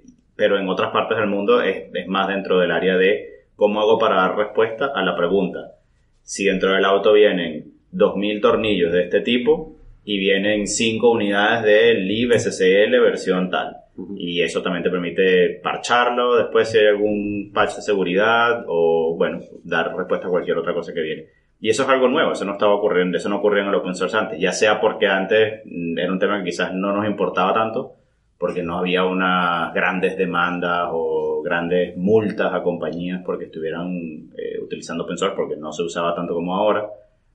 [0.44, 3.98] pero en otras partes del mundo es, es más dentro del área de cómo hago
[3.98, 5.76] para dar respuesta a la pregunta.
[6.22, 11.94] Si dentro del auto vienen 2.000 tornillos de este tipo y vienen 5 unidades de
[11.94, 13.78] LIB SSL versión tal.
[14.18, 19.40] Y eso también te permite parcharlo después si hay algún patch de seguridad o, bueno,
[19.64, 21.28] dar respuesta a cualquier otra cosa que viene.
[21.62, 23.96] Y eso es algo nuevo, eso no estaba ocurriendo, eso no ocurría en el open
[23.96, 27.54] source antes, ya sea porque antes mm, era un tema que quizás no nos importaba
[27.54, 28.03] tanto,
[28.44, 35.06] porque no había unas grandes demandas o grandes multas a compañías porque estuvieran eh, utilizando
[35.06, 36.86] open porque no se usaba tanto como ahora.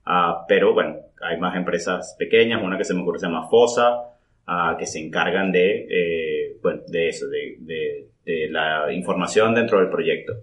[0.04, 4.02] Ah, pero bueno, hay más empresas pequeñas, una que se me ocurre se llama FOSA,
[4.48, 10.34] ah, que se encargan de, eh, bueno, de eso, de, la información dentro del proyecto.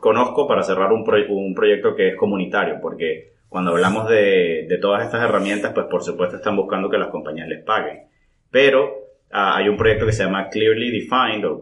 [0.00, 4.78] Conozco para cerrar un, proy- un proyecto que es comunitario, porque cuando hablamos de, de
[4.78, 8.08] todas estas herramientas, pues por supuesto están buscando que las compañías les paguen.
[8.50, 9.03] Pero
[9.34, 11.60] ah, hay un proyecto que se llama Clearly Defined, o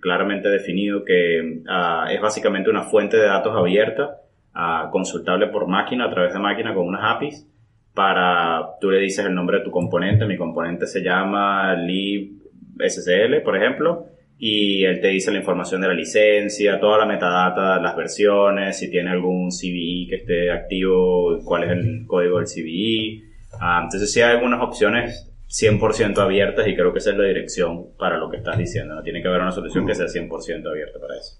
[0.00, 4.18] claramente definido, que ah, es básicamente una fuente de datos abierta,
[4.52, 7.48] ah, consultable por máquina, a través de máquina con unas APIs,
[7.94, 13.56] para, tú le dices el nombre de tu componente, mi componente se llama libSSL, por
[13.56, 18.78] ejemplo, y él te dice la información de la licencia, toda la metadata, las versiones,
[18.78, 23.22] si tiene algún CVE que esté activo, cuál es el código del CVE.
[23.60, 27.90] Ah, entonces sí hay algunas opciones 100% abiertas y creo que esa es la dirección
[27.96, 29.00] para lo que estás diciendo.
[29.04, 31.38] Tiene que haber una solución que sea 100% abierta para eso.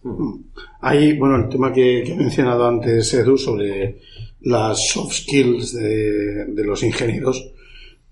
[0.81, 3.99] Hay, bueno, el tema que, que he mencionado antes, Edu, sobre
[4.43, 7.55] las soft skills de, los ingenieros.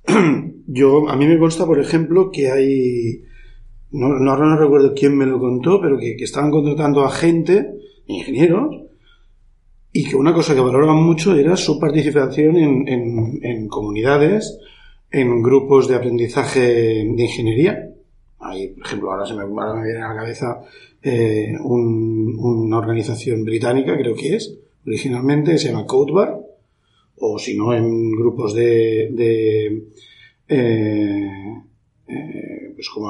[0.66, 3.22] Yo, a mí me consta, por ejemplo, que hay,
[3.92, 7.74] no, ahora no recuerdo quién me lo contó, pero que, estaban contratando a gente,
[8.06, 8.76] ingenieros,
[9.92, 14.58] y que una cosa que valoraban mucho era su participación en, en comunidades,
[15.12, 17.88] en grupos de aprendizaje de ingeniería.
[18.40, 20.62] Hay, por ejemplo, ahora, se me, ahora me viene a la cabeza
[21.02, 26.40] eh, un- una organización británica, creo que es, originalmente, se llama Codebar,
[27.18, 29.84] o si no, en grupos de, de
[30.48, 31.28] eh,
[32.08, 33.08] eh, pues como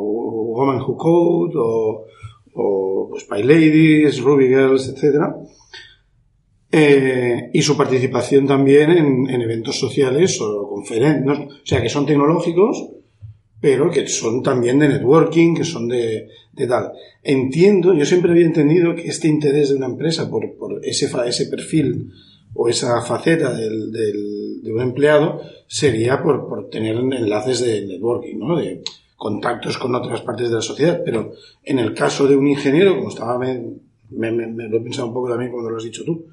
[0.00, 2.04] Woman Who Code, o,
[2.54, 5.36] o pues Py Ladies, Ruby Girls, etcétera.
[6.74, 12.06] Eh, y su participación también en, en eventos sociales o conferencias, o sea, que son
[12.06, 12.88] tecnológicos,
[13.60, 16.92] pero que son también de networking, que son de, de tal.
[17.22, 21.46] Entiendo, yo siempre había entendido que este interés de una empresa por, por ese, ese
[21.46, 22.10] perfil
[22.54, 28.38] o esa faceta del, del- de un empleado sería por, por tener enlaces de networking,
[28.38, 28.56] ¿no?
[28.56, 28.82] De
[29.16, 31.02] contactos con otras partes de la sociedad.
[31.04, 31.32] Pero
[31.64, 33.60] en el caso de un ingeniero, como estaba, me-
[34.10, 36.26] me- me lo he pensado un poco también cuando lo has dicho tú,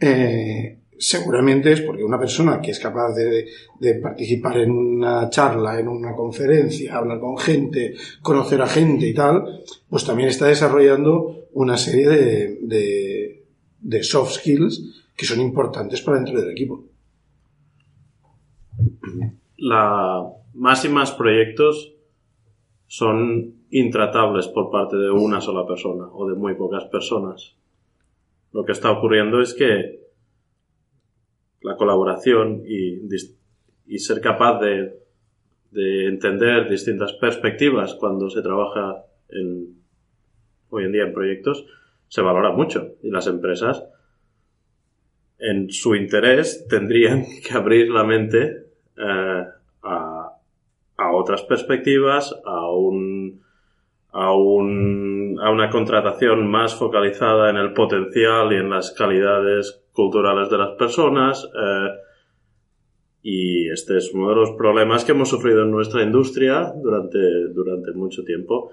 [0.00, 3.46] eh, seguramente es porque una persona que es capaz de,
[3.80, 9.14] de participar en una charla, en una conferencia, hablar con gente, conocer a gente y
[9.14, 13.44] tal, pues también está desarrollando una serie de, de,
[13.80, 16.84] de soft skills que son importantes para dentro del equipo.
[19.56, 20.22] la
[20.54, 21.94] más y más proyectos
[22.86, 27.56] son intratables por parte de una sola persona o de muy pocas personas.
[28.56, 30.00] Lo que está ocurriendo es que
[31.60, 34.94] la colaboración y, ser capaz de,
[35.72, 39.04] de entender distintas perspectivas cuando se trabaja
[40.70, 41.66] hoy en día en proyectos
[42.08, 42.94] se valora mucho.
[43.02, 43.84] Y las empresas
[45.38, 49.44] en su interés tendrían que abrir la mente eh,
[49.82, 50.32] a,
[50.96, 53.42] a otras perspectivas, a un,
[54.12, 60.50] a un, a una contratación más focalizada en el potencial y en las calidades culturales
[60.50, 61.44] de las personas.
[61.44, 61.88] eh,
[63.28, 67.18] y este es uno de los problemas que hemos sufrido en nuestra industria durante,
[67.48, 68.70] durante mucho tiempo.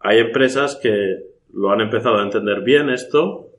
[0.00, 1.18] Hay empresas que
[1.52, 3.50] lo han empezado a entender bien esto,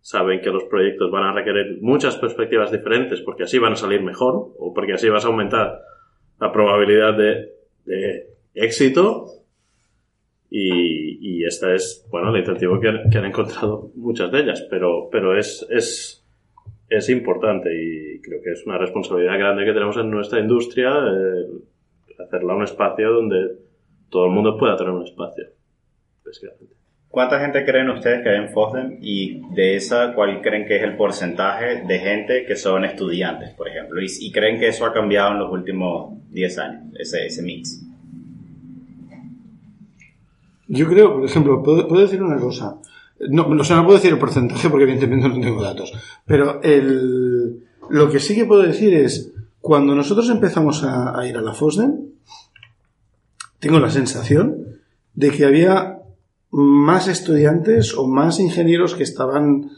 [0.00, 4.02] saben que los proyectos van a requerir muchas perspectivas diferentes porque así van a salir
[4.02, 5.82] mejor o porque así vas a aumentar
[6.40, 7.52] la probabilidad de,
[7.84, 9.26] de éxito
[10.50, 14.66] y, y esta es, bueno, la iniciativa que, han- que han encontrado muchas de ellas,
[14.70, 16.24] pero, pero es, es,
[16.88, 22.22] es importante y creo que es una responsabilidad grande que tenemos en nuestra industria eh,
[22.22, 23.56] hacerla un espacio donde
[24.08, 25.44] todo el mundo pueda tener un espacio.
[27.08, 30.82] ¿Cuánta gente creen ustedes que hay en FOSDEM y de esa cuál creen que es
[30.82, 34.00] el porcentaje de gente que son estudiantes, por ejemplo?
[34.02, 37.85] Y, y creen que eso ha cambiado en los últimos 10 años, ese, ese mix.
[40.68, 42.78] Yo creo, por ejemplo, puedo, decir una cosa.
[43.30, 45.92] No, o sea, no puedo decir el porcentaje porque evidentemente no tengo datos.
[46.24, 51.42] Pero el, lo que sí que puedo decir es, cuando nosotros empezamos a, ir a
[51.42, 52.06] la FOSDEM,
[53.58, 54.80] tengo la sensación
[55.14, 55.98] de que había
[56.50, 59.70] más estudiantes o más ingenieros que estaban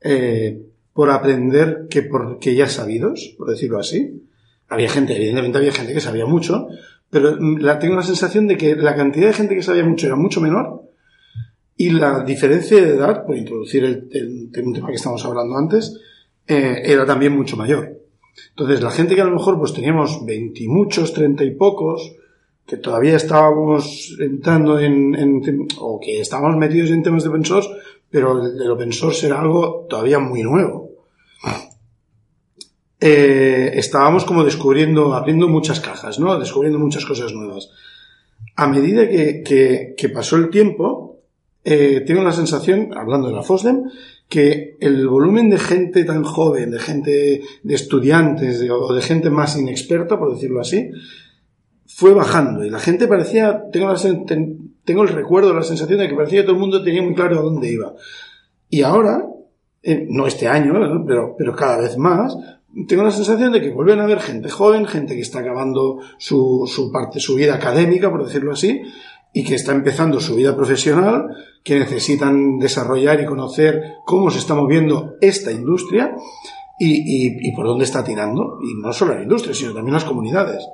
[0.00, 4.22] eh, por aprender que por que ya sabidos, por decirlo así.
[4.68, 6.68] Había gente, evidentemente había gente que sabía mucho,
[7.14, 10.16] pero la, tengo la sensación de que la cantidad de gente que sabía mucho era
[10.16, 10.82] mucho menor
[11.76, 15.96] y la diferencia de edad, por introducir el, tema que estamos hablando antes,
[16.48, 18.00] eh, era también mucho mayor.
[18.50, 22.16] Entonces, la gente que a lo mejor pues teníamos veintimuchos, treinta y pocos,
[22.66, 27.70] que todavía estábamos entrando en, en o que estábamos metidos en temas de open source,
[28.10, 30.90] pero el, el open source era algo todavía muy nuevo.
[33.06, 36.38] Eh, estábamos como descubriendo, abriendo muchas cajas, ¿no?
[36.38, 37.68] Descubriendo muchas cosas nuevas.
[38.56, 41.20] A medida que, que- que pasó el tiempo,
[41.64, 43.82] eh, tengo la sensación, hablando de la FOSDEM,
[44.26, 49.28] que el volumen de gente tan joven, de gente, de estudiantes de- o de gente
[49.28, 50.90] más inexperta, por decirlo así,
[51.86, 56.08] fue bajando y la gente parecía, tengo, la ten- tengo el recuerdo, la sensación de
[56.08, 57.92] que parecía que todo el mundo tenía muy claro a dónde iba.
[58.70, 59.26] Y ahora,
[59.82, 60.72] eh, no este año,
[61.06, 62.34] pero, pero cada vez más,
[62.88, 66.64] tengo la sensación de que vuelven a haber gente joven, gente que está acabando su,
[66.66, 68.82] su parte, su vida académica, por decirlo así,
[69.32, 71.28] y que está empezando su vida profesional,
[71.64, 76.14] que necesitan desarrollar y conocer cómo se está moviendo esta industria
[76.78, 78.58] y, por dónde está tirando.
[78.62, 80.64] Y no solo la industria, sino también las comunidades.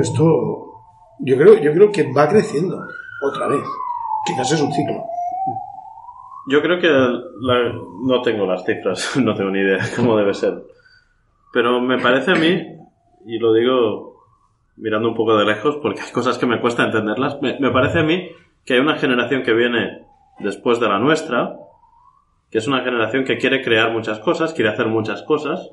[0.00, 0.24] Esto,
[1.20, 2.78] yo creo, yo creo que va creciendo
[3.26, 3.64] otra vez.
[4.26, 5.02] Quizás es un ciclo.
[6.48, 7.72] Yo creo que la-
[8.04, 10.62] no tengo las cifras, no tengo ni idea cómo debe ser.
[11.52, 12.78] Pero me parece a mí,
[13.26, 14.12] y lo digo
[14.76, 18.02] mirando un poco de lejos porque hay cosas que me cuesta entenderlas, me, parece a
[18.02, 18.30] mí
[18.64, 20.06] que hay una generación que viene
[20.38, 21.56] después de la nuestra,
[22.50, 25.70] que es una generación que quiere crear muchas cosas, quiere hacer muchas cosas,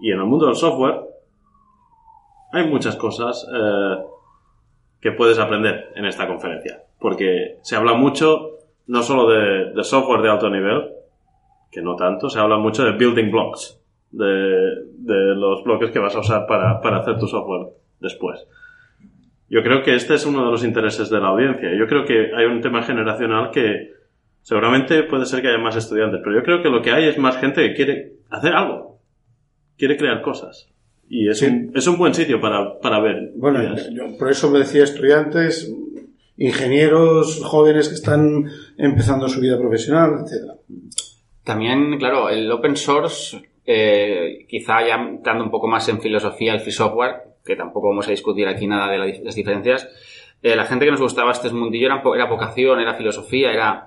[0.00, 1.00] y en el mundo del software
[2.52, 3.96] hay muchas cosas eh,
[5.00, 10.30] que puedes aprender en esta conferencia, porque se habla mucho no solo de software de
[10.30, 10.90] alto nivel,
[11.70, 13.80] que no tanto, se habla mucho de building blocks,
[14.16, 17.68] de, de los bloques que vas a usar para, para hacer tu software
[18.00, 18.46] después.
[19.50, 21.68] Yo creo que este es uno de los intereses de la audiencia.
[21.78, 23.92] Yo creo que hay un tema generacional que
[24.42, 27.18] seguramente puede ser que haya más estudiantes, pero yo creo que lo que hay es
[27.18, 28.98] más gente que quiere hacer algo,
[29.78, 30.68] quiere crear cosas.
[31.08, 31.46] Y es, Sí.
[31.46, 33.32] un, es un buen sitio para, para ver.
[33.36, 33.90] Bueno, ideas.
[33.92, 35.70] yo por eso me decía estudiantes,
[36.36, 38.44] ingenieros jóvenes que están
[38.76, 40.54] empezando su vida profesional, etcétera.
[41.44, 46.60] También, claro, el open source, eh, quizá ya entrando un poco más en filosofía, el
[46.60, 49.88] free software, que tampoco vamos a discutir aquí nada de la las diferencias,
[50.42, 53.86] eh, la gente que nos gustaba este mundillo era, vocación, era filosofía, era...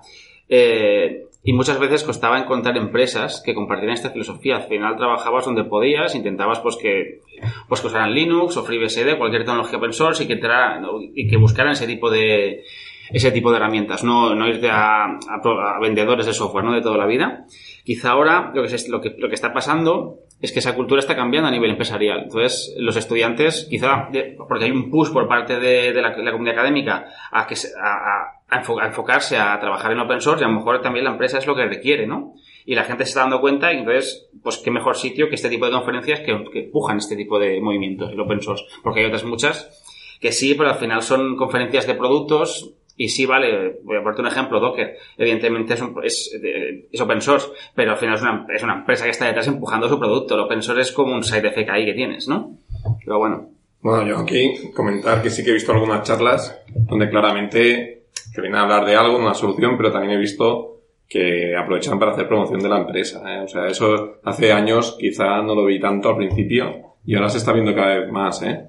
[0.49, 4.57] eh, y muchas veces costaba encontrar empresas que compartieran esta filosofía.
[4.57, 7.21] Al final trabajabas donde podías, intentabas pues que,
[7.69, 10.83] pues que usaran Linux o FreeBSD, cualquier tecnología open source y que, entraran-
[11.15, 12.63] y que buscaran ese tipo de,
[13.11, 16.73] ese tipo de herramientas, no, no irte a, a a vendedores de software, ¿no?
[16.73, 17.45] De toda la vida.
[17.83, 20.99] Quizá ahora lo que, se- lo, que, lo que está pasando es que esa cultura
[20.99, 22.23] está cambiando a nivel empresarial.
[22.23, 24.09] Entonces, los estudiantes, quizá,
[24.47, 28.61] porque hay un push por parte de, la, comunidad académica a, que a, a- a
[28.63, 31.37] enfo- a enfocarse a trabajar en open source y a lo mejor también la empresa
[31.37, 32.33] es lo que requiere, ¿no?
[32.65, 35.49] Y la gente se está dando cuenta y entonces, pues qué mejor sitio que este
[35.49, 38.63] tipo de conferencias que, que empujan este tipo de movimientos, el open source.
[38.83, 39.83] Porque hay otras muchas
[40.21, 44.21] que sí, pero al final son conferencias de productos y sí, vale, voy a ponerte
[44.21, 48.21] un ejemplo, Docker, evidentemente es, un- es, eh, es open source, pero al final es
[48.23, 50.33] una, es una empresa que está detrás empujando su producto.
[50.35, 52.57] El open source es como un side effect ahí que tienes, ¿no?
[53.05, 53.49] Pero bueno.
[53.81, 58.59] Bueno, yo aquí comentar que sí que he visto algunas charlas donde claramente que vienen
[58.59, 60.73] a hablar de algo, una solución, pero también he visto
[61.07, 63.21] que aprovechan para hacer promoción de la empresa.
[63.33, 63.43] ¿eh?
[63.43, 67.37] O sea, eso hace años quizá no lo vi tanto al principio y ahora se
[67.37, 68.41] está viendo cada vez más.
[68.43, 68.65] ¿eh?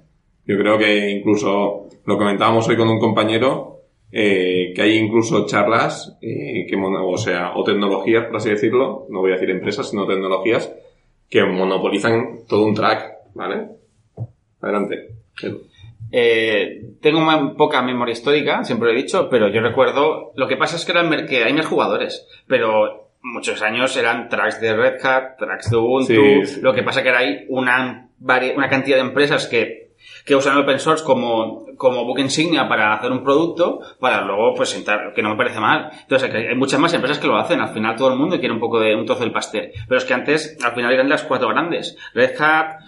[0.46, 3.77] Yo creo que incluso lo comentábamos hoy con un compañero
[4.10, 9.20] eh, que hay incluso charlas eh, que o sea o tecnologías por así decirlo no
[9.20, 10.72] voy a decir empresas sino tecnologías
[11.28, 13.78] que monopolizan todo un track vale
[14.60, 15.08] adelante.
[16.10, 20.32] Eh, tengo muy poca memoria histórica, siempre lo he dicho, pero yo recuerdo.
[20.36, 24.60] Lo que pasa es que, eran, que hay más jugadores, pero muchos años eran tracks
[24.60, 26.06] de Red Hat, tracks de Ubuntu.
[26.06, 26.60] Sí, sí.
[26.60, 29.77] Lo que pasa que ahora hay una, una cantidad de empresas que,
[30.28, 34.76] que usan open source como, como book insignia para hacer un producto, para luego pues
[34.76, 35.88] entrar, que no me parece mal.
[36.02, 37.60] Entonces hay, muchas más empresas que lo hacen.
[37.60, 39.72] Al final todo el mundo quiere un poco de un trozo del pastel.
[39.88, 41.96] Pero es que antes, al final eran las cuatro grandes.
[42.14, 42.80] Red Hat,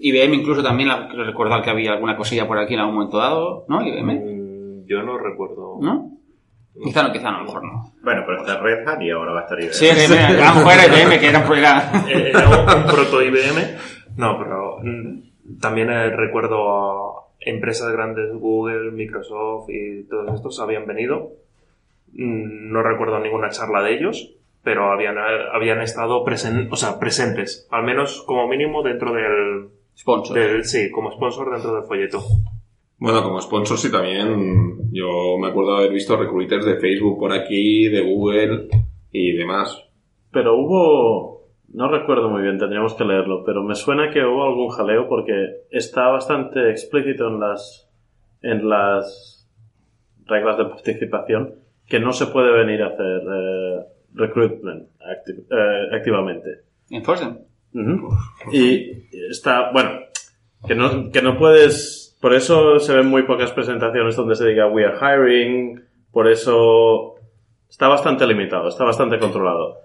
[0.00, 3.64] IBM incluso también, la- recordar que había alguna cosilla por aquí en algún momento dado,
[3.68, 3.86] ¿no?
[3.86, 5.78] IBM, Mm, Yo no recuerdo.
[5.80, 6.10] ¿no?
[6.82, 7.92] Quizá no, quizá no, a lo mejor no.
[8.02, 9.72] Bueno, pero está Red Hat y ahora va a estar IBM.
[9.74, 13.76] Sí, IBM, a lo mejor IBM, que era, era- Eh, Era un, un proto IBM.
[14.16, 15.29] No, pero mm,
[15.60, 21.32] también eh, recuerdo a empresas grandes, Google, Microsoft y todos estos habían venido.
[22.12, 25.20] Mm, No recuerdo ninguna charla de ellos, pero habían, eh,
[25.52, 30.36] habían estado presen- o sea, presentes, al menos como mínimo dentro del, sponsor.
[30.38, 32.18] del, sí, como sponsor dentro del folleto.
[32.98, 34.90] Bueno, como sponsor sí también.
[34.92, 38.68] Yo me acuerdo de haber visto recruiters de Facebook por aquí, de Google
[39.12, 39.82] y demás.
[40.30, 41.39] Pero hubo,
[41.72, 45.64] no recuerdo muy bien, tendríamos que leerlo, pero me suena que hubo algún jaleo porque
[45.70, 47.88] está bastante explícito en las,
[48.42, 49.48] en las
[50.26, 51.54] reglas de participación
[51.86, 53.80] que no se puede venir a hacer eh,
[54.14, 56.60] recruitment acti- eh, activamente.
[56.90, 57.38] En Forsen.
[57.72, 58.08] Ujú.
[58.52, 60.00] Y está, bueno,
[60.66, 64.68] que no, que no puedes, por eso se ven muy pocas presentaciones donde se diga
[64.68, 67.14] we are hiring, por eso
[67.68, 69.76] está bastante limitado, está bastante controlado.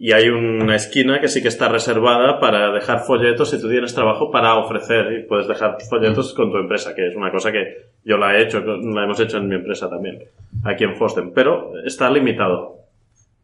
[0.00, 3.96] Y hay una esquina que sí que está reservada para dejar folletos si tú tienes
[3.96, 7.88] trabajo para ofrecer y puedes dejar folletos con tu empresa, que es una cosa que
[8.04, 10.20] yo la he hecho, la hemos hecho en mi empresa también,
[10.64, 12.76] aquí en Fosten, pero está limitado.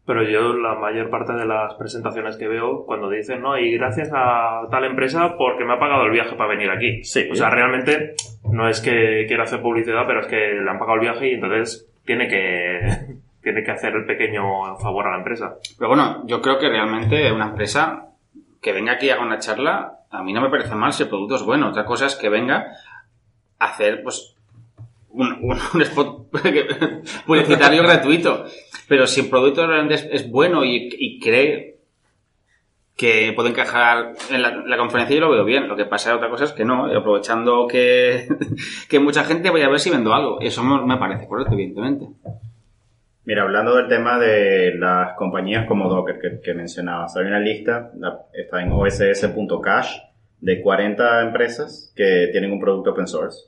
[0.05, 4.11] Pero yo la mayor parte de las presentaciones que veo cuando dicen, no, y gracias
[4.13, 7.03] a tal empresa porque me ha pagado el viaje para venir aquí.
[7.03, 7.27] Sí.
[7.29, 8.13] O sea, realmente
[8.49, 11.33] no es que quiera hacer publicidad, pero es que le han pagado el viaje y
[11.33, 12.79] entonces tiene que,
[13.45, 15.55] tiene que hacer el pequeño favor a la empresa.
[15.77, 18.07] Pero bueno, yo creo que realmente una empresa
[18.61, 21.09] que venga aquí y haga una charla, a mí no me parece mal si el
[21.09, 21.69] producto es bueno.
[21.69, 22.65] Otra cosa es que venga
[23.59, 24.35] a hacer, pues,
[25.11, 26.27] un, un- un spot
[27.27, 28.45] publicitario gratuito.
[28.87, 31.75] Pero si el producto realmente es, es bueno y, y cree
[32.97, 35.67] que puede encajar en la, la conferencia, yo lo veo bien.
[35.67, 38.27] Lo que pasa otra cosa es que no, y aprovechando que,
[38.89, 40.39] que mucha gente vaya a ver si vendo algo.
[40.41, 42.07] Eso me parece correcto, evidentemente.
[43.25, 47.91] Mira, hablando del tema de las compañías como Docker que, que mencionabas, hay una lista,
[47.97, 49.97] la- está en oss.cash,
[50.41, 53.45] de 40 empresas que tienen un producto open source.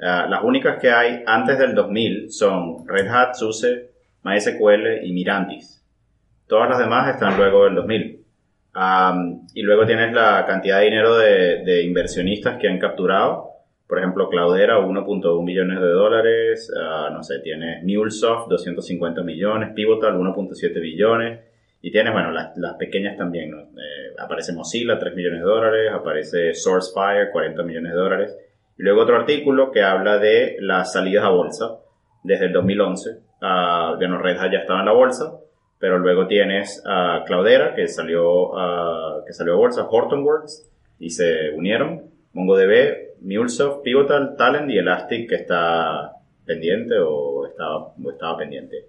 [0.00, 3.90] Ah, las únicas que hay antes del 2000 son Red Hat, SUSE,
[4.22, 5.84] MySQL y Mirantis.
[6.46, 8.24] Todas las demás están luego del 2000.
[8.74, 13.47] Am, y luego tienes la cantidad de dinero de, de inversionistas que han capturado.
[13.88, 16.70] Por ejemplo, Cloudera, 1.1 millones de dólares.
[16.78, 19.70] ah, no sé, tienes MuleSoft, 250 millones.
[19.74, 21.40] Pivotal, 1.7 billones.
[21.80, 23.60] Y tienes, bueno, las, las pequeñas también, ¿no?
[23.60, 25.90] Eh, aparece Mozilla, 3 millones de dólares.
[25.92, 28.36] Aparece SourceFire, 40 millones de dólares.
[28.78, 31.78] Y luego otro artículo que habla de las salidas a bolsa
[32.22, 33.18] desde el 2011.
[33.40, 35.32] Ah, bueno, Red Hat ya estaba en la bolsa,
[35.78, 41.50] pero luego tienes a Cloudera, que salió, ah, que salió a bolsa, Hortonworks, y se
[41.56, 42.17] unieron.
[42.32, 46.12] MongoDB, MuleSoft, Pivotal, Talent y Elastic, que está
[46.44, 48.86] pendiente o estaba, o estaba pendiente.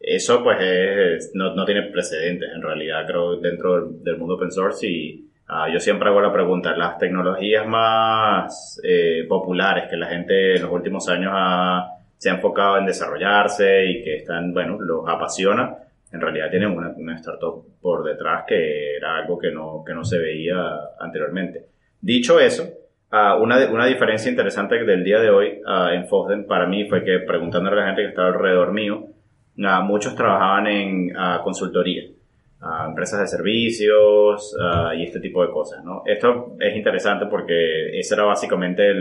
[0.00, 4.86] Eso pues es- no, no tiene precedentes en realidad, creo, dentro del, mundo open source
[4.86, 10.56] y ah, yo siempre hago la pregunta, las tecnologías más eh, populares que la gente
[10.56, 15.08] en los últimos años ha- se ha enfocado en desarrollarse y que están, bueno, los
[15.08, 15.76] apasiona,
[16.12, 20.04] en realidad tienen una, una startup por detrás que era algo que no, que no
[20.04, 20.56] se veía
[20.98, 21.66] anteriormente.
[22.00, 22.68] Dicho eso,
[23.10, 27.02] ah, una, una diferencia interesante del día de hoy ah, en Fosden para mí fue
[27.04, 29.06] que preguntándole a la gente que estaba alrededor mío,
[29.64, 32.04] ah, muchos trabajaban en consultoría,
[32.86, 34.56] empresas de servicios
[34.96, 35.84] y este tipo de cosas.
[35.84, 36.02] ¿no?
[36.06, 38.92] Esto es interesante porque ese era básicamente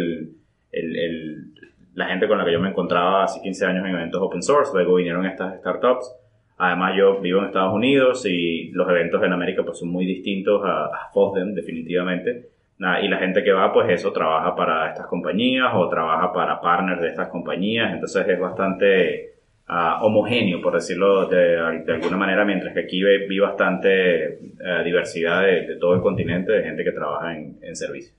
[1.93, 4.72] la gente con la que yo me encontraba hace 15 años en eventos open source,
[4.74, 6.12] luego vinieron estas startups.
[6.60, 10.64] Además yo vivo en Estados Unidos y los eventos en América pues son muy distintos
[10.66, 12.57] a, a FOSDEM definitivamente.
[12.80, 17.01] Y la gente que va, pues eso, trabaja para estas compañías o trabaja para partners
[17.01, 17.91] de estas compañías.
[17.91, 19.32] Entonces es bastante
[19.67, 25.41] ah, homogéneo, por decirlo de, alguna manera, mientras que aquí ve- vi bastante eh, diversidad
[25.41, 28.15] de, de todo el continente de gente que trabaja en, en servicios.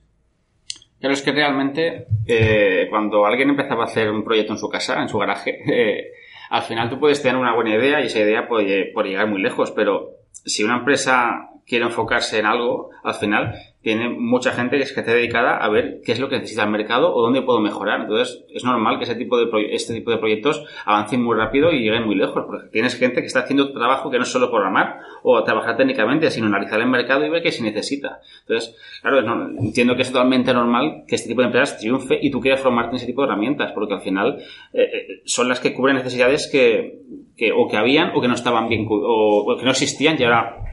[1.00, 5.00] Claro, es que realmente eh, cuando alguien empezaba a hacer un proyecto en su casa,
[5.00, 6.10] en su garaje, eh,
[6.50, 9.40] al final tú puedes tener una buena idea y esa idea puede, puede llegar muy
[9.40, 14.82] lejos, pero si una empresa quiere enfocarse en algo, al final tiene mucha gente que
[14.82, 17.42] es que esté dedicada a ver qué es lo que necesita el mercado o dónde
[17.42, 18.00] puedo mejorar.
[18.00, 21.80] Entonces, es normal que ese tipo de este tipo de proyectos avancen muy rápido y
[21.80, 24.98] lleguen muy lejos, porque tienes gente que está haciendo trabajo que no es solo programar
[25.22, 28.20] o trabajar técnicamente, sino analizar el mercado y ver qué se necesita.
[28.40, 29.20] Entonces, claro,
[29.58, 32.90] entiendo que es totalmente normal que este tipo de empresas triunfe y tú quieras formarte
[32.90, 34.38] en ese tipo de herramientas, porque al final
[34.72, 37.00] eh, eh, son las que cubren necesidades que,
[37.36, 40.24] que o que habían o que no estaban bien o, o que no existían y
[40.24, 40.67] ahora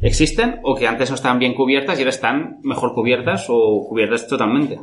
[0.00, 4.26] existen o que antes no estaban bien cubiertas y ahora están mejor cubiertas o cubiertas
[4.26, 4.78] totalmente.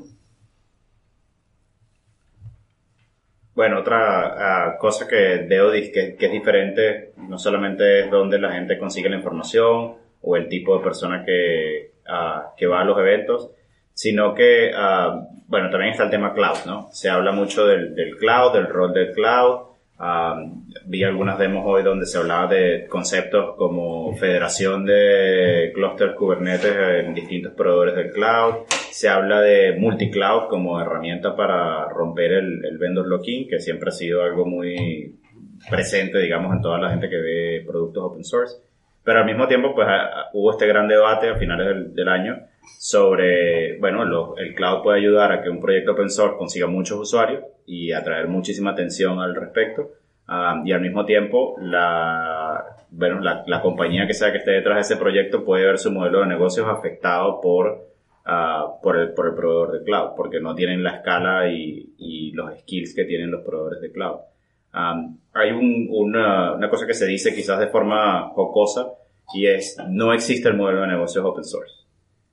[3.55, 8.51] Bueno, otra ah, cosa que veo que, que es diferente, no solamente es donde la
[8.51, 12.99] gente consigue la información o el tipo de persona que, ah, que va a los
[12.99, 13.49] eventos,
[13.93, 16.89] sino que, ah, bueno, también está el tema cloud, ¿no?
[16.91, 19.66] Se habla mucho del cloud, del rol del cloud.
[19.99, 20.39] Ah,
[20.85, 27.15] vi algunas demos hoy donde se hablaba de conceptos como federación de clusters Kubernetes en
[27.15, 28.65] distintos proveedores del cloud.
[28.91, 34.21] Se habla de multicloud como herramienta para romper el, vendor lock-in, que siempre ha sido
[34.21, 35.15] algo muy
[35.67, 38.57] presente, digamos, en toda la gente que ve productos open source.
[39.03, 39.87] Pero al mismo tiempo, pues
[40.33, 42.37] hubo este gran debate a finales del año
[42.77, 46.99] sobre, bueno, lo- el cloud puede ayudar a que un proyecto open source consiga muchos
[46.99, 49.89] usuarios y atraer muchísima atención al respecto.
[50.27, 54.75] Ah, y al mismo tiempo, la, bueno, la, la compañía que sea que esté detrás
[54.75, 57.85] de ese proyecto puede ver su modelo de negocios afectado por,
[58.25, 62.31] ah, por, el, por el proveedor de cloud, porque no tienen la escala y, y
[62.33, 64.17] los skills que tienen los proveedores de cloud.
[64.73, 68.85] Um, hay un- una, una cosa que se dice quizás de forma jocosa
[69.33, 71.73] y es no existe el modelo de negocios open source.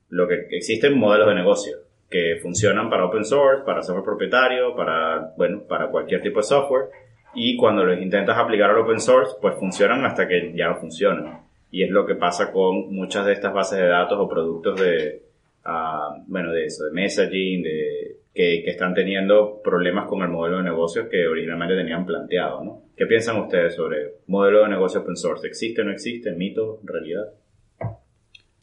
[0.09, 1.77] Lo que existen modelos de negocio
[2.09, 6.89] que funcionan para open source, para software propietario, para bueno, para cualquier tipo de software
[7.33, 11.41] y cuando los intentas aplicar al open source, pues funcionan hasta que ya no funcionan.
[11.69, 15.21] Y es lo que pasa con muchas de estas bases de datos o productos de
[15.65, 20.63] ah, bueno, de eso, de messaging, de que, están teniendo problemas con el modelo de
[20.63, 22.81] negocio que originalmente tenían planteado, ¿no?
[22.95, 25.47] ¿Qué piensan ustedes sobre modelo de negocio open source?
[25.47, 26.31] ¿Existe o no existe?
[26.31, 26.79] ¿Mito?
[26.83, 27.33] ¿Realidad?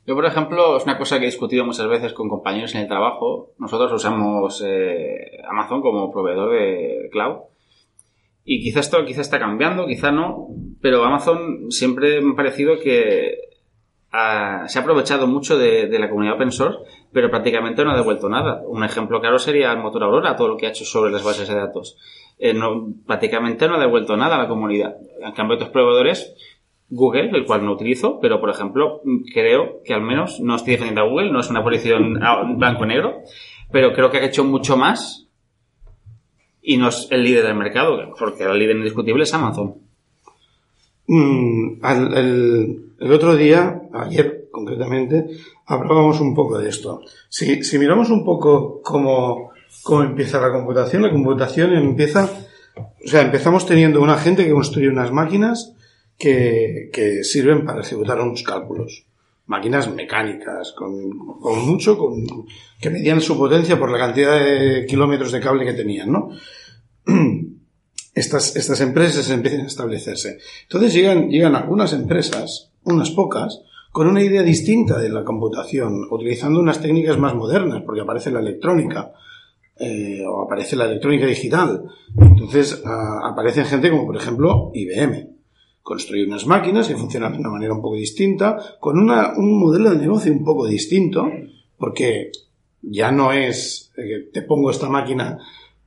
[0.05, 2.89] Yo, por ejemplo, es una cosa que he discutido muchas veces con compañeros en el
[2.89, 3.53] trabajo.
[3.59, 7.43] Nosotros usamos eh, Amazon como proveedor de cloud.
[8.45, 10.49] Y quizá esto quizá está cambiando, quizá no,
[10.81, 13.37] pero Amazon siempre me ha parecido que
[14.11, 16.79] ah, se ha aprovechado mucho de, la comunidad open source,
[17.13, 18.63] pero prácticamente no ha devuelto nada.
[18.67, 21.47] Un ejemplo claro sería el motor Aurora, todo lo que ha hecho sobre las bases
[21.47, 21.97] de datos.
[22.41, 22.59] Eh,
[23.07, 24.97] prácticamente no ha devuelto nada a la comunidad.
[25.21, 26.35] En cambio, otros proveedores,
[26.95, 29.01] Google, el cual no utilizo, pero por ejemplo,
[29.33, 33.23] creo que al menos no estoy defendiendo a Google, no es una posición ah, blanco-negro,
[33.71, 35.27] pero creo que ha hecho mucho más
[36.61, 39.77] y no es el líder del mercado, porque el líder indiscutible es Amazon.
[41.07, 45.29] Mm, el otro día, ayer concretamente,
[45.67, 47.01] hablábamos un poco de esto.
[47.31, 49.51] Si, si miramos un poco cómo,
[49.83, 52.29] cómo empieza la computación, la computación empieza,
[52.77, 55.75] o sea, empezamos teniendo una gente que construye unas máquinas
[56.19, 59.05] que, sirven para ejecutar unos cálculos.
[59.47, 61.11] Máquinas mecánicas, con,
[61.41, 62.25] con mucho, con,
[62.81, 66.31] que medían su potencia por la cantidad de kilómetros de cable que tenían, ¿no?
[68.15, 70.39] estas, estas empresas empiezan a establecerse.
[70.63, 76.61] Entonces llegan, llegan algunas empresas, unas pocas, con una idea distinta de la computación, utilizando
[76.61, 79.13] unas técnicas más modernas, porque aparece la electrónica,
[79.79, 81.85] eh, o aparece la electrónica digital.
[82.19, 85.29] Entonces ah, aparecen gente como, por ejemplo, IBM.
[85.83, 89.91] Construye unas máquinas que funcionan de una manera un poco distinta, con una, un modelo
[89.91, 91.29] de negocio un poco distinto,
[91.77, 92.31] porque
[92.83, 95.39] ya no es, eh, te pongo esta máquina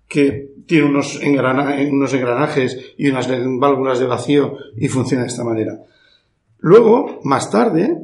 [0.08, 3.28] que tiene unos, engrana- unos engranajes y unas
[3.60, 5.80] válvulas de vacío y funciona de esta manera.
[6.60, 7.98] Luego, más tarde,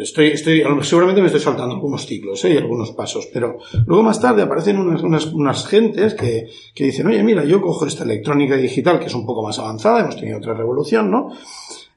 [0.00, 2.54] estoy, estoy, seguramente me estoy saltando algunos ciclos ¿eh?
[2.54, 7.06] y algunos pasos, pero luego más tarde aparecen unas, unas, unas gentes que, que dicen,
[7.06, 10.38] oye, mira, yo cojo esta electrónica digital que es un poco más avanzada, hemos tenido
[10.38, 11.30] otra revolución, ¿no?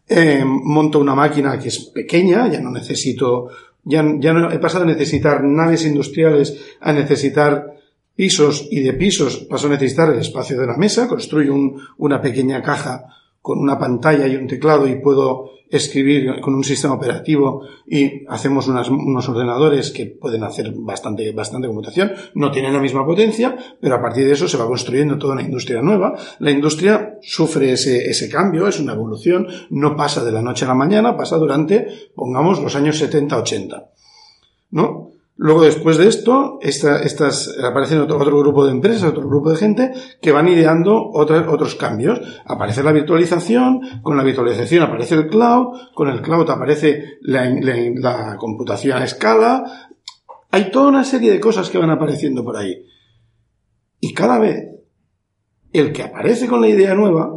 [0.08, 3.48] Eh, monto una máquina que es pequeña, ya no necesito,
[3.84, 7.74] ya, ya no he pasado a necesitar naves industriales a necesitar
[8.16, 12.22] pisos y de pisos paso a necesitar el espacio de la mesa, construyo un- una
[12.22, 13.06] pequeña caja
[13.46, 18.68] con una pantalla y un teclado y puedo escribir con un sistema operativo y hacemos
[18.68, 22.12] unos ordenadores que pueden hacer bastante, bastante computación.
[22.34, 25.44] No tienen la misma potencia, pero a partir de eso se va construyendo toda una
[25.44, 26.16] industria nueva.
[26.40, 30.70] La industria sufre ese, ese cambio, es una evolución, no pasa de la noche a
[30.70, 33.90] la mañana, pasa durante, pongamos, los años 70-80.
[34.72, 35.12] ¿no?
[35.38, 39.92] Luego, después de esto, esta- estas, aparecen otro, grupo de empresas, otro grupo de gente
[40.22, 42.22] que van ideando otros cambios.
[42.46, 48.98] Aparece la virtualización, con la virtualización aparece el cloud, con el cloud aparece la, computación
[48.98, 49.90] a escala.
[50.52, 52.86] Hay toda una serie de cosas que van apareciendo por ahí.
[54.00, 54.70] Y cada vez,
[55.74, 57.30] el que aparece con la idea nueva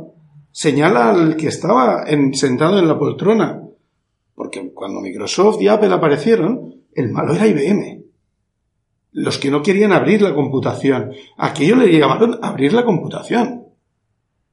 [0.52, 3.60] señala al que estaba en- sentado en la poltrona.
[4.36, 8.02] Porque cuando Microsoft y Apple aparecieron, el malo era IBM.
[9.12, 11.12] Los que no querían abrir la computación.
[11.36, 13.66] Aquello le llamaron abrir la computación.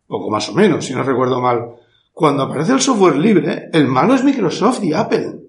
[0.07, 1.75] Poco más o menos, si no recuerdo mal.
[2.13, 5.39] Cuando aparece el software libre, el malo es Microsoft y Apple.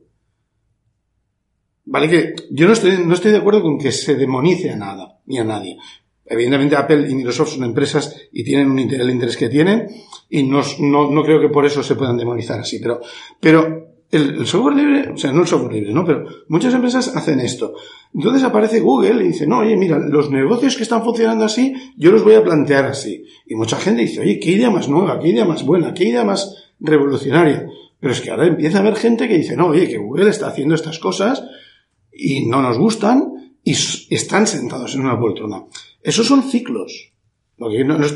[1.84, 5.20] Vale que yo no estoy, no estoy de acuerdo con que se demonice a nada,
[5.26, 5.76] ni a nadie.
[6.24, 9.86] Evidentemente Apple y Microsoft son empresas y tienen un el interés que tienen
[10.28, 13.00] y no, no, no creo que por eso se puedan demonizar así, pero,
[13.38, 16.04] pero el, software libre, o sea, no el software libre, ¿no?
[16.04, 17.74] Pero muchas empresas hacen esto.
[18.14, 22.10] Entonces aparece Google y dice, no, oye, mira, los negocios que están funcionando así, yo
[22.10, 23.24] los voy a plantear así.
[23.46, 26.24] Y mucha gente dice, oye, qué idea más nueva, qué idea más buena, qué idea
[26.24, 27.68] más revolucionaria.
[27.98, 30.48] Pero es que ahora empieza a haber gente que dice, no, oye, que Google está
[30.48, 31.42] haciendo estas cosas
[32.12, 33.72] y no nos gustan y
[34.14, 35.64] están sentados en una poltrona.
[36.02, 37.12] Esos son ciclos.
[37.58, 37.68] No-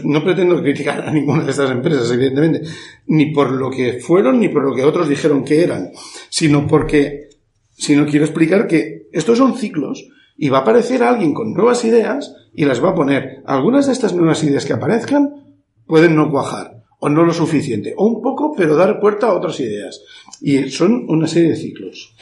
[0.05, 2.63] no pretendo criticar a ninguna de estas empresas, evidentemente,
[3.07, 5.91] ni por lo que fueron ni por lo que otros dijeron que eran,
[6.29, 7.29] sino porque,
[7.71, 12.35] sino quiero explicar que estos son ciclos y va a aparecer alguien con nuevas ideas
[12.53, 13.43] y las va a poner.
[13.47, 18.07] Algunas de estas nuevas ideas que aparezcan pueden no cuajar o no lo suficiente, o
[18.07, 20.03] un poco, pero dar puerta a otras ideas.
[20.43, 22.15] Y son una serie de ciclos.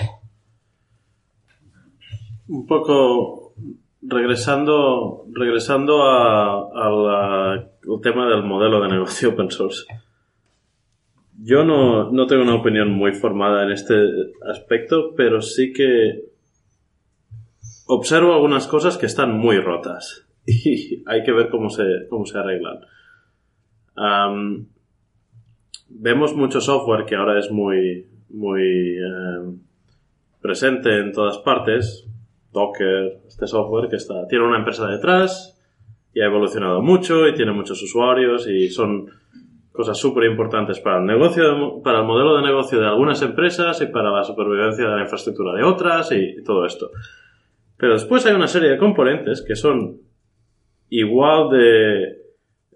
[2.46, 3.37] Un poco
[4.08, 7.70] regresando, regresando al
[8.02, 9.84] tema del modelo de negocio open source.
[11.40, 13.94] Yo no, no tengo una opinión muy formada en este
[14.50, 16.24] aspecto, pero sí que
[17.86, 22.38] observo algunas cosas que están muy rotas y hay que ver cómo se, cómo se
[22.38, 22.80] arreglan.
[25.90, 29.58] Vemos mucho software que ahora es muy, muy em,
[30.40, 32.07] presente en todas partes.
[32.52, 35.58] Docker, este software que está, tiene una empresa detrás
[36.14, 39.10] y ha evolucionado mucho y tiene muchos usuarios y son
[39.78, 43.86] cosas súper importantes para el negocio, para el modelo de negocio de algunas empresas y
[43.86, 46.90] para la supervivencia de la infraestructura de otras y, todo esto.
[47.76, 50.00] Pero después hay una serie de componentes que son
[50.88, 52.18] igual de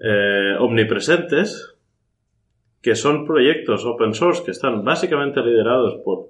[0.00, 1.74] eh, omnipresentes,
[2.80, 6.28] que son proyectos open source que están básicamente liderados por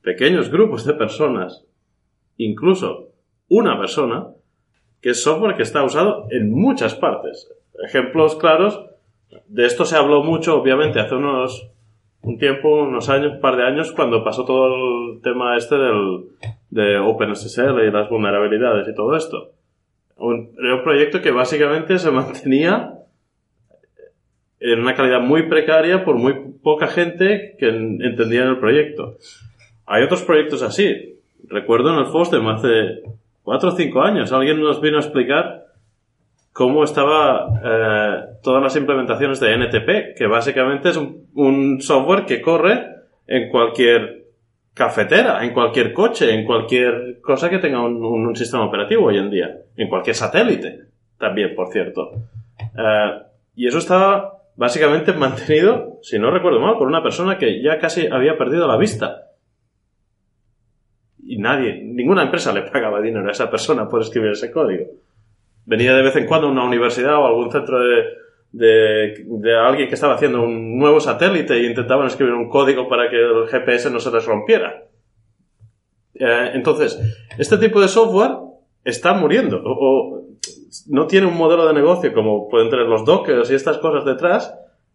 [0.00, 1.66] pequeños grupos de personas,
[2.36, 3.08] incluso
[3.48, 4.28] una persona,
[5.00, 7.50] que es software que está usado en muchas partes.
[7.84, 8.80] Ejemplos claros,
[9.48, 11.70] de esto se habló mucho, obviamente, hace unos
[12.22, 16.24] un tiempo, unos años, un par de años, cuando pasó todo el tema este del,
[16.70, 19.50] de OpenSSL y las vulnerabilidades y todo esto.
[20.16, 22.94] Un, era un proyecto que básicamente se mantenía
[24.60, 29.18] en una calidad muy precaria por muy poca gente que en- entendía en el proyecto.
[29.86, 31.13] Hay otros proyectos así.
[31.48, 33.02] Recuerdo en el FOSDEM hace
[33.42, 35.64] cuatro o cinco años, alguien nos vino a explicar
[36.52, 42.86] cómo estaba eh, todas las implementaciones de NTP, que básicamente es un, software que corre
[43.26, 44.24] en cualquier
[44.72, 49.56] cafetera, en cualquier coche, en cualquier cosa que tenga un sistema operativo hoy en día,
[49.76, 50.80] en cualquier satélite,
[51.18, 52.12] también, por cierto.
[52.60, 53.22] Eh,
[53.56, 58.06] y eso estaba básicamente mantenido, si no recuerdo mal, por una persona que ya casi
[58.06, 59.28] había perdido la vista.
[61.26, 64.84] Y nadie, ninguna empresa le pagaba dinero a esa persona por escribir ese código.
[65.64, 68.04] Venía de vez en cuando una universidad o algún centro de,
[68.52, 73.08] de, de alguien que estaba haciendo un nuevo satélite e intentaban escribir un código para
[73.08, 74.84] que el GPS no se les rompiera.
[76.14, 77.00] Eh, entonces,
[77.38, 78.32] este tipo de software
[78.84, 80.24] está muriendo o, o
[80.88, 84.54] no tiene un modelo de negocio como pueden tener los dockers y estas cosas detrás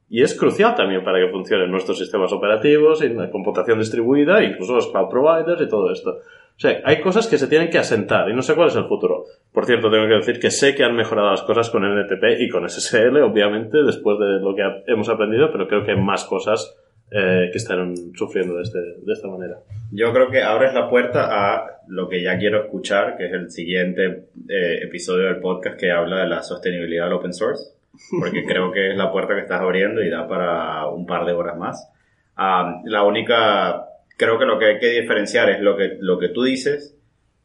[0.09, 4.75] y es crucial también para que funcionen nuestros sistemas operativos y la computación distribuida, incluso
[4.75, 6.09] los cloud providers y todo esto.
[6.11, 8.85] O sea, hay cosas que se tienen que asentar y no sé cuál es el
[8.85, 9.23] futuro.
[9.53, 12.49] Por cierto, tengo que decir que sé que han mejorado las cosas con NTP y
[12.49, 16.75] con SSL, obviamente, después de lo que hemos aprendido, pero creo que hay más cosas
[17.11, 19.55] eh, que están sufriendo de, este- de esta manera.
[19.91, 23.49] Yo creo que abres la puerta a lo que ya quiero escuchar, que es el
[23.49, 27.78] siguiente eh, episodio del podcast que habla de la sostenibilidad del open source,
[28.19, 31.33] porque creo que es la puerta que estás abriendo y da para un par de
[31.33, 31.91] horas más.
[32.35, 33.85] La única,
[34.17, 36.97] creo que lo que hay que diferenciar es lo que, lo que tú dices,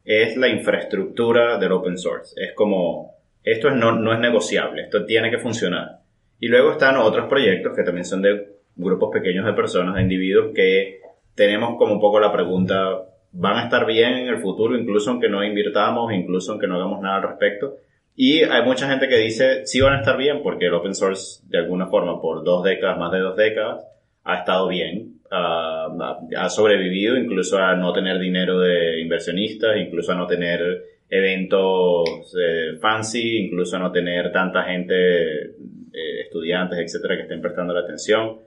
[0.05, 2.33] es la infraestructura del open source.
[2.41, 5.99] Es como, esto es no, no es negociable, esto tiene que funcionar.
[6.39, 10.51] Y luego están otros proyectos que también son de grupos pequeños de personas, de individuos
[10.53, 10.99] que
[11.33, 15.29] tenemos como un poco la pregunta, ¿van a estar bien en el futuro incluso aunque
[15.29, 17.75] no invirtamos, incluso aunque no hagamos nada al respecto?
[18.15, 21.41] Y hay mucha gente que dice, sí van a estar bien porque el open source
[21.47, 23.85] de alguna forma por dos décadas, más de dos décadas,
[24.23, 30.15] ha estado bien, ah, ha sobrevivido incluso a no tener dinero de inversionistas, incluso a
[30.15, 37.23] no tener eventos eh, fancy, incluso a no tener tanta gente, eh, estudiantes, etcétera, que
[37.23, 38.39] estén prestando la atención.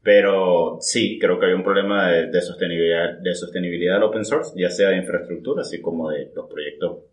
[0.00, 4.52] Pero sí, creo que hay un problema de, de sostenibilidad, de sostenibilidad del open source,
[4.56, 7.07] ya sea de infraestructura, así como de los proyectos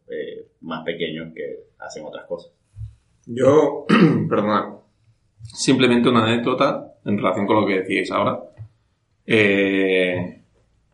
[0.66, 2.52] más pequeños que hacen otras cosas.
[3.26, 3.86] Yo,
[4.30, 4.76] perdona,
[5.42, 8.40] simplemente una anécdota en relación con lo que decíais ahora.
[9.26, 10.42] Eh,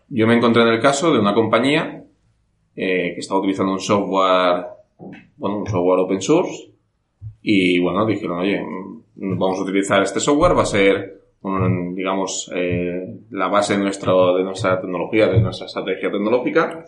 [0.09, 2.03] yo me encontré en el caso de una compañía
[2.75, 4.65] eh, que estaba utilizando un software,
[5.37, 6.71] bueno, un software open source
[7.41, 11.21] Y bueno, dijeron, oye, mm, vamos a utilizar este software, va a ser,
[11.93, 16.85] digamos, eh, la base de, nuestro, de nuestra tecnología, de nuestra estrategia tecnológica,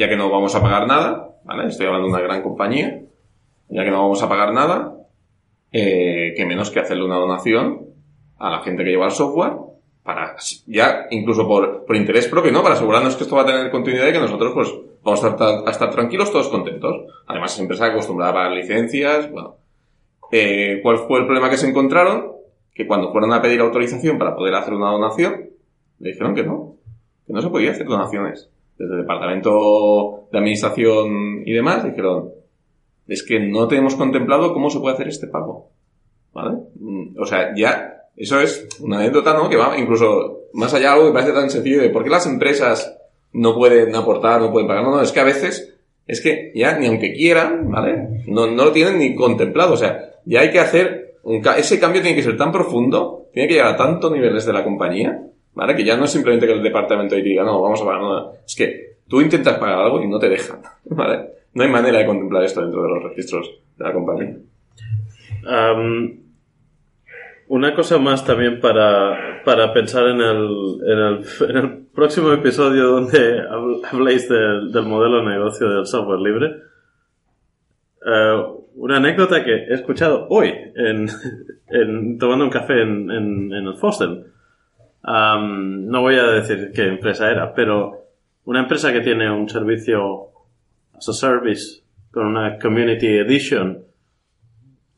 [0.00, 1.68] ya que no vamos a pagar nada, ¿vale?
[1.68, 3.02] Estoy hablando de una gran compañía,
[3.68, 4.94] ya que no vamos a pagar nada,
[5.72, 7.84] eh, que menos que hacerle una donación
[8.38, 9.52] a la gente que lleva el software,
[10.02, 10.36] para,
[10.66, 12.62] ya incluso por, por interés propio, ¿no?
[12.62, 14.74] Para asegurarnos que esto va a tener continuidad y que nosotros, pues,
[15.04, 16.96] vamos a estar, tranquilos, todos contentos.
[17.26, 19.56] Además, es empresa acostumbrada a pagar licencias, bueno.
[20.32, 22.32] Eh, ¿Cuál fue el problema que se encontraron?
[22.72, 25.50] Que cuando fueron a pedir autorización para poder hacer una donación,
[25.98, 26.76] le dijeron que no,
[27.26, 28.50] que no se podía hacer donaciones.
[28.80, 32.30] Desde el departamento de administración y demás dijeron,
[33.06, 35.68] es que no tenemos contemplado cómo se puede hacer este pago.
[36.32, 36.56] ¿Vale?
[36.76, 39.50] Mm, O sea, ya, eso es una anécdota, ¿no?
[39.50, 42.26] Que va incluso más allá de algo que parece tan sencillo de por qué las
[42.26, 42.96] empresas
[43.34, 44.82] no pueden aportar, no pueden pagar.
[44.82, 45.74] No, no, es que a veces,
[46.06, 48.24] es que ya ni aunque quieran, ¿vale?
[48.28, 49.74] No, no lo tienen ni contemplado.
[49.74, 53.46] O sea, ya hay que hacer, un ese cambio tiene que ser tan profundo, tiene
[53.46, 55.22] que llegar a tantos niveles de la compañía,
[55.54, 55.74] ¿vale?
[55.76, 58.32] Que ya no es simplemente que el departamento ahí diga, no, vamos a pagar, no,
[58.46, 61.30] es que tú intentas pagar algo y no te dejan, ¿vale?
[61.54, 64.36] No hay manera de contemplar esto dentro de los registros de la compañía.
[67.48, 73.80] Una cosa más también para, para pensar en el, en, el, próximo episodio donde habl-
[73.90, 76.46] habléis del, del modelo de negocio del software libre.
[78.06, 78.42] Eh,
[78.76, 81.08] una anécdota que he escuchado hoy en,
[81.68, 84.26] en- tomando un café en, en, en el Fostel.
[85.02, 87.92] Am, no voy a decir qué empresa era, pero
[88.44, 90.28] una empresa que tiene un servicio
[90.94, 93.78] as a service con una community edition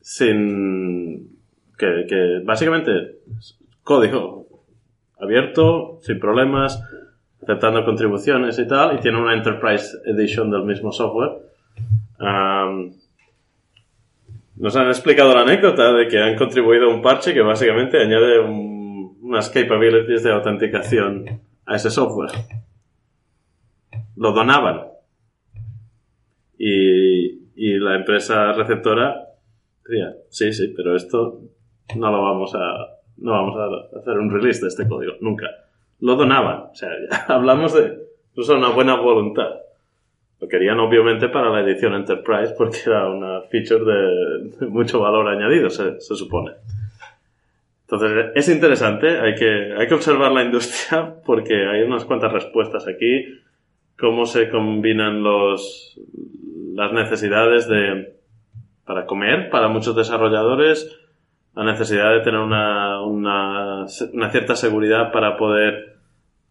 [0.01, 1.29] sin
[1.77, 3.17] que, básicamente
[3.83, 4.45] código
[5.19, 6.81] abierto, sin problemas,
[7.41, 11.31] aceptando contribuciones y tal, y tiene una Enterprise Edition del mismo software.
[14.55, 18.39] Nos han explicado la anécdota de que han contribuido a un parche que básicamente añade
[18.39, 18.72] un-
[19.33, 22.29] unas capabilities de autenticación a ese software.
[24.15, 24.83] Lo donaban.
[26.55, 29.29] Y, y la empresa receptora
[29.83, 31.41] decía, sí, sí, pero esto
[31.95, 35.47] no lo vamos a, no vamos a hacer un release de este código, nunca.
[35.99, 36.89] Lo donaban, o sea,
[37.27, 39.49] hablamos de incluso una buena voluntad.
[40.39, 45.27] Lo querían obviamente para la edición Enterprise porque era una feature de, de mucho valor
[45.27, 46.51] añadido, se, se supone.
[47.83, 52.87] Entonces, es interesante, hay que, hay que observar la industria porque hay unas cuantas respuestas
[52.87, 53.25] aquí,
[53.97, 55.99] cómo se combinan los,
[56.73, 58.15] las necesidades de,
[58.85, 60.99] para comer, para muchos desarrolladores,
[61.55, 65.97] la necesidad de tener una, una, cierta seguridad para poder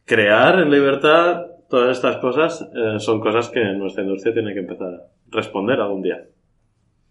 [0.04, 4.88] crear en libertad, todas estas cosas eh, son cosas que nuestra industria tiene que empezar
[4.88, 6.22] a responder algún día.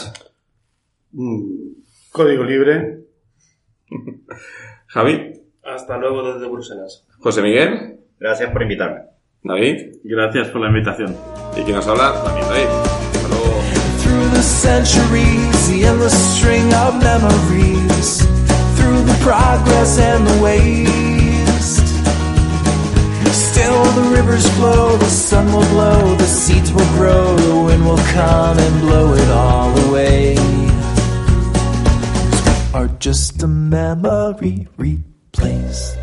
[1.11, 1.71] Mm,
[2.11, 2.99] Código libre.
[4.87, 5.33] Javi,
[5.63, 7.07] Hasta luego desde Bruselas.
[7.19, 9.01] José Miguel, Gracias por invitarme.
[9.45, 11.15] David Gracias por la invitación.
[11.57, 12.67] y quien nos habla, también David.
[13.13, 13.61] Hasta luego.
[14.03, 18.25] Through the centuries, the endless string of memories.
[18.75, 21.85] Through the progress and the waste.
[23.31, 28.03] Still the rivers flow, the sun will blow, the seeds will grow, the wind will
[28.13, 30.35] come and blow it all away.
[32.73, 35.97] Are just a memory replaced.